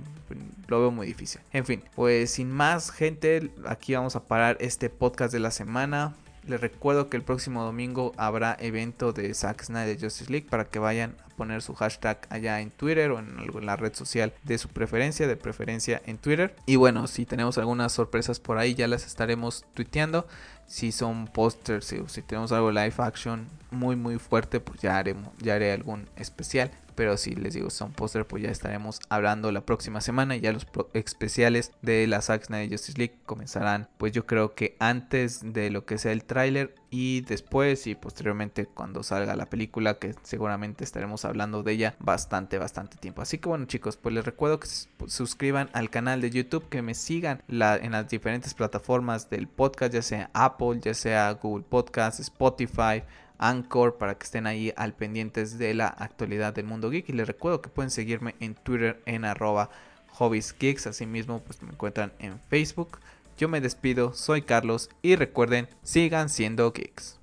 [0.68, 1.40] lo veo muy difícil.
[1.54, 6.16] En fin, pues sin más gente, aquí vamos a parar este podcast de la semana.
[6.48, 10.80] Les recuerdo que el próximo domingo habrá evento de Zack Snyder Justice League para que
[10.80, 14.68] vayan a poner su hashtag allá en Twitter o en la red social de su
[14.70, 16.56] preferencia, de preferencia en Twitter.
[16.66, 20.28] Y bueno, si tenemos algunas sorpresas por ahí ya las estaremos tuiteando.
[20.66, 25.34] Si son pósters, o si tenemos algo live action muy muy fuerte, pues ya haremos,
[25.38, 26.72] ya haré algún especial.
[27.02, 30.36] Pero si les digo son póster, pues ya estaremos hablando la próxima semana.
[30.36, 35.40] Ya los especiales de la Zack Snyder Justice League comenzarán, pues yo creo que antes
[35.42, 40.14] de lo que sea el tráiler y después y posteriormente cuando salga la película que
[40.22, 44.60] seguramente estaremos hablando de ella bastante bastante tiempo así que bueno chicos pues les recuerdo
[44.60, 49.48] que se suscriban al canal de youtube que me sigan en las diferentes plataformas del
[49.48, 53.04] podcast ya sea apple ya sea google podcast spotify
[53.42, 57.10] Anchor para que estén ahí al pendientes de la actualidad del mundo geek.
[57.10, 59.70] Y les recuerdo que pueden seguirme en Twitter en arroba
[60.18, 60.88] hobbiesgeeks.
[60.88, 63.00] Asimismo, pues me encuentran en Facebook.
[63.38, 67.18] Yo me despido, soy Carlos y recuerden, sigan siendo geeks.